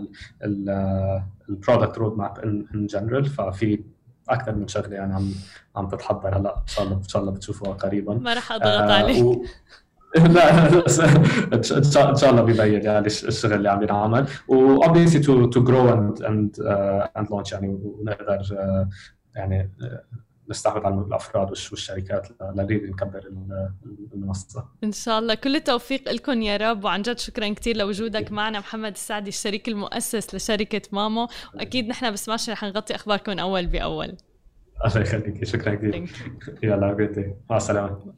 ال 1.49 1.97
product 1.97 2.17
roadmap 2.17 2.39
in 2.39 2.85
general 2.85 3.25
ففي 3.25 3.83
أكثر 4.29 4.55
من 4.55 4.67
شغلة 4.67 4.95
يعني 4.95 5.13
عم 5.15 5.31
عم 5.75 5.87
تتحضر 5.87 6.37
هلأ. 6.37 6.55
إن 6.57 6.67
شاء 6.67 6.85
الله 6.85 6.97
إن 6.97 7.07
شاء 7.07 7.21
الله 7.21 7.31
بتشوفوها 7.31 7.73
قريبا. 7.73 8.13
ما 8.13 8.33
راح 8.33 8.51
أضغط 8.51 8.65
آه 8.65 8.93
عليك. 8.93 9.25
و... 9.25 9.45
لا 10.35 10.67
إن 11.57 12.15
شاء 12.15 12.29
الله 12.29 12.41
بيبين 12.41 12.81
يعني 12.81 13.07
الشغل 13.07 13.53
اللي 13.53 13.69
عم 13.69 13.83
ينعمل. 13.83 14.27
و 14.27 14.37
obviously 14.37 15.25
to 15.25 15.45
to 15.45 15.63
grow 15.63 15.93
and 15.93 16.21
and 16.21 16.55
and 17.17 17.27
launch 17.31 17.51
يعني 17.51 17.67
ونقدر 17.67 18.43
uh, 18.43 18.87
يعني 19.35 19.71
uh, 19.81 19.85
نستحوذ 20.49 20.85
على 20.85 20.95
الأفراد 20.95 21.49
والشركات 21.49 22.27
لنريد 22.41 22.83
نكبر 22.83 23.23
المنصة. 24.13 24.65
إن 24.83 24.91
شاء 24.91 25.19
الله. 25.19 25.33
كل 25.35 25.55
التوفيق 25.55 26.11
لكم 26.11 26.41
يا 26.41 26.57
رب. 26.57 26.83
وعن 26.83 27.01
جد 27.01 27.19
شكرا 27.19 27.49
كثير 27.49 27.77
لوجودك 27.77 28.31
معنا. 28.31 28.59
محمد 28.59 28.91
السعدي 28.91 29.29
الشريك 29.29 29.67
المؤسس 29.67 30.35
لشركة 30.35 30.81
مامو. 30.91 31.27
واكيد 31.53 31.87
نحن 31.87 32.11
بسماش 32.11 32.49
رح 32.49 32.63
نغطي 32.63 32.95
أخباركم 32.95 33.39
أول 33.39 33.65
بأول. 33.65 34.17
الله 34.85 35.01
يخليك. 35.01 35.43
شكرا 35.43 35.75
كثير. 35.75 36.09
يلا 36.63 37.35
مع 37.49 37.57
السلامة. 37.57 38.13